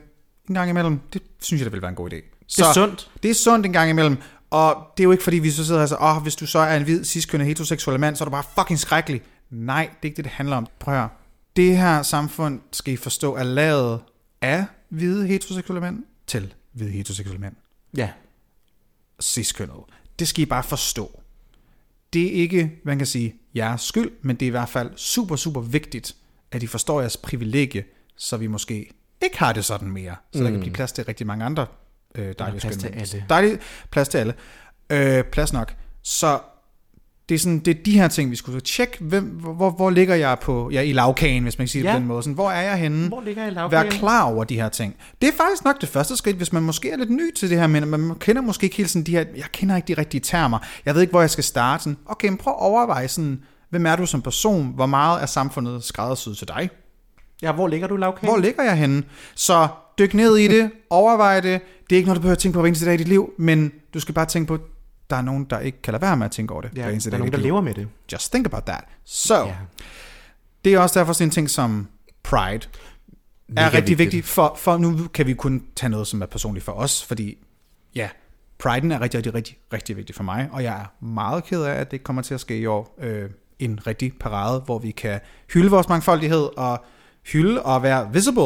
[0.49, 0.99] en gang imellem.
[1.13, 2.33] Det synes jeg, det vil være en god idé.
[2.47, 3.09] Så, Det er sundt.
[3.23, 4.17] det er sundt en gang imellem.
[4.49, 6.59] Og det er jo ikke fordi, vi så sidder og siger, åh, hvis du så
[6.59, 9.21] er en hvid, ciskønnet, heteroseksuel mand, så er du bare fucking skrækkelig.
[9.49, 10.67] Nej, det er ikke det, det handler om.
[10.79, 11.09] Prøv at høre.
[11.55, 13.99] Det her samfund, skal I forstå, er lavet
[14.41, 17.55] af hvide heteroseksuelle mænd til hvide heteroseksuelle mænd.
[17.97, 18.09] Ja.
[19.21, 19.83] Ciskønnet.
[20.19, 21.21] Det skal I bare forstå.
[22.13, 25.35] Det er ikke, man kan sige, jeres skyld, men det er i hvert fald super,
[25.35, 26.15] super vigtigt,
[26.51, 27.83] at I forstår jeres privilegie,
[28.17, 28.91] så vi måske
[29.21, 30.15] ikke har det sådan mere.
[30.33, 30.43] Så mm.
[30.43, 31.65] der kan blive plads til rigtig mange andre
[32.17, 33.25] øh, dejlige plads til alle.
[33.29, 33.59] Dejlig
[33.91, 34.33] plads til alle.
[34.89, 35.73] Øh, plads nok.
[36.03, 36.39] Så
[37.29, 38.97] det er, sådan, det er de her ting, vi skulle tjekke.
[39.01, 41.93] Hvem, hvor, hvor, ligger jeg på, ja, i lavkagen, hvis man kan sige det Ja.
[41.93, 42.23] på den måde.
[42.23, 43.07] Sådan, hvor er jeg henne?
[43.07, 43.91] Hvor ligger jeg i Vær lavkagen?
[43.91, 44.95] klar over de her ting.
[45.21, 47.59] Det er faktisk nok det første skridt, hvis man måske er lidt ny til det
[47.59, 50.21] her, men man kender måske ikke helt sådan de her, jeg kender ikke de rigtige
[50.21, 50.59] termer.
[50.85, 51.83] Jeg ved ikke, hvor jeg skal starte.
[51.83, 54.71] Sådan, okay, men prøv at overveje sådan, hvem er du som person?
[54.75, 56.69] Hvor meget er samfundet skræddersyet til dig?
[57.41, 58.29] Ja, hvor ligger du i lavkagen?
[58.29, 59.03] Hvor ligger jeg henne?
[59.35, 59.67] Så
[59.99, 61.61] dyk ned i det, overvej det.
[61.89, 63.33] Det er ikke noget, du behøver at tænke på hver eneste dag i dit liv,
[63.37, 64.59] men du skal bare tænke på,
[65.09, 66.91] der er nogen, der ikke kan lade være med at tænke over det Ja, hver
[66.91, 67.87] eneste der er nogen, der lever med det.
[68.13, 68.83] Just think about that.
[69.05, 69.55] Så, Ja.
[70.65, 71.87] det er også derfor sådan en ting som
[72.23, 72.67] pride
[73.57, 73.99] er rigtig vigtigt.
[73.99, 77.37] vigtigt, for, for nu kan vi kun tage noget, som er personligt for os, fordi
[77.95, 78.09] ja,
[78.59, 81.73] priden er rigtig, rigtig, rigtig, rigtig vigtig for mig, og jeg er meget ked af,
[81.73, 82.95] at det kommer til at ske i år.
[83.01, 83.29] Øh,
[83.59, 85.19] en rigtig parade, hvor vi kan
[85.53, 86.85] hylde vores mangfoldighed, og
[87.31, 88.41] hylde og være visible,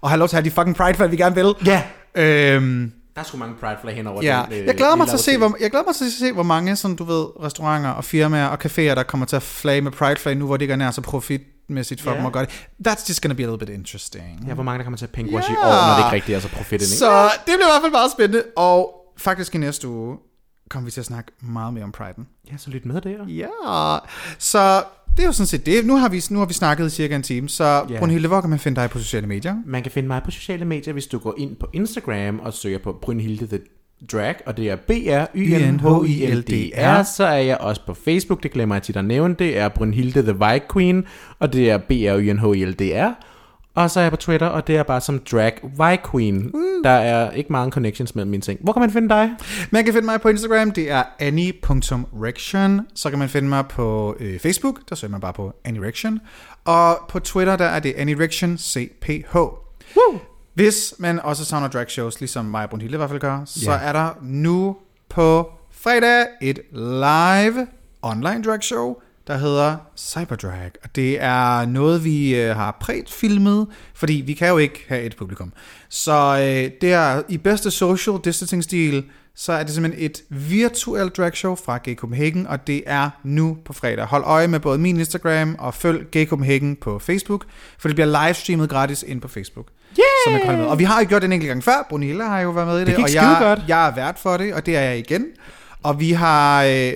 [0.00, 1.54] og have lov til at have de fucking pride vi gerne vil.
[1.66, 1.82] Ja.
[2.14, 4.42] Øhm, Der er sgu mange pride flag hen over ja.
[4.50, 4.58] den.
[4.60, 6.42] øh, Jeg glæder mig til at se, hvor, jeg glæder mig til at se, hvor
[6.42, 9.92] mange sådan, du ved, restauranter og firmaer og caféer, der kommer til at flage med
[9.92, 12.16] pride flag nu, hvor det ikke er nær så profitmæssigt for Ja.
[12.16, 12.66] dem at gøre det.
[12.88, 14.44] That's just gonna be a little bit interesting.
[14.48, 15.68] Ja, hvor mange der kommer til at pinkwash i Ja.
[15.68, 16.84] år, når det ikke rigtig er så profit ikke?
[16.86, 18.42] Så det bliver i hvert fald meget spændende.
[18.56, 20.16] Og faktisk i næste uge
[20.70, 22.26] kommer vi til at snakke meget mere om priden.
[22.52, 23.26] Ja, så lyt med der.
[23.28, 23.98] Ja,
[24.38, 24.82] så
[25.16, 25.86] det er jo sådan set det.
[25.86, 27.98] Nu har vi, nu har vi snakket i cirka en time, så yeah.
[27.98, 29.54] Brunhilde, hvor kan man finde dig på sociale medier?
[29.66, 32.78] Man kan finde mig på sociale medier, hvis du går ind på Instagram og søger
[32.78, 33.58] på Brynhilde the
[34.12, 37.38] Drag, og det er b r y n h i l d r Så er
[37.38, 39.34] jeg også på Facebook, det glemmer jeg tit at nævne.
[39.38, 41.04] Det er Brynhilde the White Queen,
[41.38, 43.35] og det er b r y n h i l d r
[43.76, 46.52] Og så er jeg på Twitter, og det er bare som Drag White Queen.
[46.84, 48.60] Der er ikke mange connections mellem mine ting.
[48.62, 49.30] Hvor kan man finde dig?
[49.70, 52.80] Man kan finde mig på Instagram, det er annie.rection.
[52.94, 56.20] Så kan man finde mig på øh, Facebook, der søger man bare på annierection.
[56.64, 59.36] Og på Twitter, der er det annierection cph.
[59.36, 60.18] Woo!
[60.54, 63.70] Hvis man også savner drag shows, ligesom mig og Brunhilde i hvert fald gør, så
[63.70, 63.78] Ja.
[63.82, 64.76] er der nu
[65.08, 67.66] på fredag et live
[68.02, 68.96] online drag show,
[69.26, 70.70] der hedder Cyberdrag.
[70.84, 75.16] Og det er noget, vi øh, har præt-filmet, fordi vi kan jo ikke have et
[75.16, 75.52] publikum.
[75.88, 79.04] Så øh, det er i bedste social distancing-stil,
[79.38, 83.56] så er det simpelthen et virtuelt drag show fra Gay Copenhagen, og det er nu
[83.64, 84.04] på fredag.
[84.04, 87.44] Hold øje med både min Instagram og følg Gay Copenhagen på Facebook,
[87.78, 89.66] for det bliver livestreamet gratis ind på Facebook.
[89.98, 90.06] Yeah!
[90.26, 90.68] Så man kan holde med.
[90.68, 91.86] Og vi har jo gjort det en enkelt gang før.
[91.88, 93.60] Brunhilde har jo været med i det, gik og jeg, godt.
[93.68, 95.26] jeg er vært for det, og det er jeg igen.
[95.86, 96.92] Og vi har øh,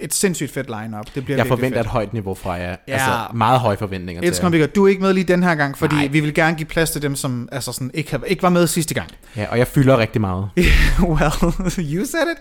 [0.00, 1.06] et sindssygt fedt line-up.
[1.14, 1.86] Det bliver Jeg forventer fedt.
[1.86, 2.76] et højt niveau fra jer.
[2.88, 2.92] Ja.
[2.92, 4.68] Altså, meget høje forventninger It's til good.
[4.68, 6.06] Du er ikke med lige den her gang, fordi Nej.
[6.06, 8.66] vi vil gerne give plads til dem, som altså sådan, ikke, har, ikke var med
[8.66, 9.10] sidste gang.
[9.36, 10.50] Ja, og jeg fylder rigtig meget.
[11.00, 11.32] well,
[11.94, 12.38] you said it.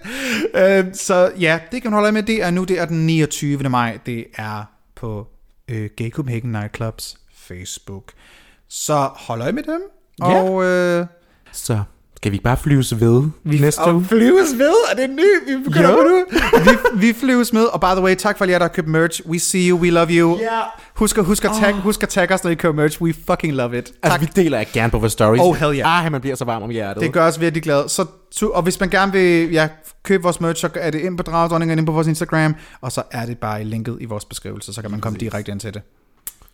[0.88, 2.24] Uh, så ja, det kan man holde med.
[2.24, 3.70] Det er nu, det er den 29.
[3.70, 3.98] maj.
[4.06, 4.64] Det er
[4.96, 5.28] på
[5.72, 8.12] uh, Gay Copenhagen Nightclubs Facebook.
[8.70, 9.82] Så hold øje med dem.
[10.20, 10.26] Ja.
[10.26, 10.54] Og
[11.02, 11.08] uh,
[11.52, 11.84] Så
[12.26, 14.06] skal vi ikke bare flyves ved vi næste og uge?
[14.06, 15.98] flyves med, og det er ny, vi begynder Jo.
[16.04, 16.26] nu.
[16.64, 19.22] Vi, vi flyves med, og by the way, tak for jer, der har købt merch.
[19.28, 20.38] We see you, we love you.
[20.38, 20.48] Ja.
[20.96, 23.02] Husk, at- husk, at tag, husk at tagge os, når I køber merch.
[23.02, 23.92] We fucking love it.
[24.04, 24.22] Altså, Tak.
[24.22, 25.42] vi deler jeg gerne på vores stories.
[25.44, 26.06] Oh, hell yeah.
[26.06, 27.04] Ah, man bliver så varm om hjertet.
[27.04, 27.90] Det gør os virkelig glade.
[27.90, 28.06] Så,
[28.54, 29.68] og hvis man gerne vil ja,
[30.04, 33.02] købe vores merch, så er det ind på Dragdronningen, ind på vores Instagram, og så
[33.12, 35.74] er det bare i linket i vores beskrivelse, så kan man komme direkte ind til
[35.74, 35.82] det.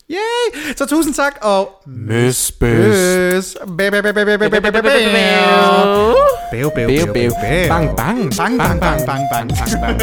[0.10, 0.74] Yay!
[0.78, 1.70] Så tusind tak, og...
[1.88, 3.58] Møs, bøs.
[3.78, 4.72] Bæv, bæv, bæv, bæv, bæv, bæv, bæv, bæv,
[6.72, 7.32] bæv, bæv,
[7.70, 8.34] Bang, bang.
[8.38, 10.02] Bang, bang, bang, bang, bang, bang, bang.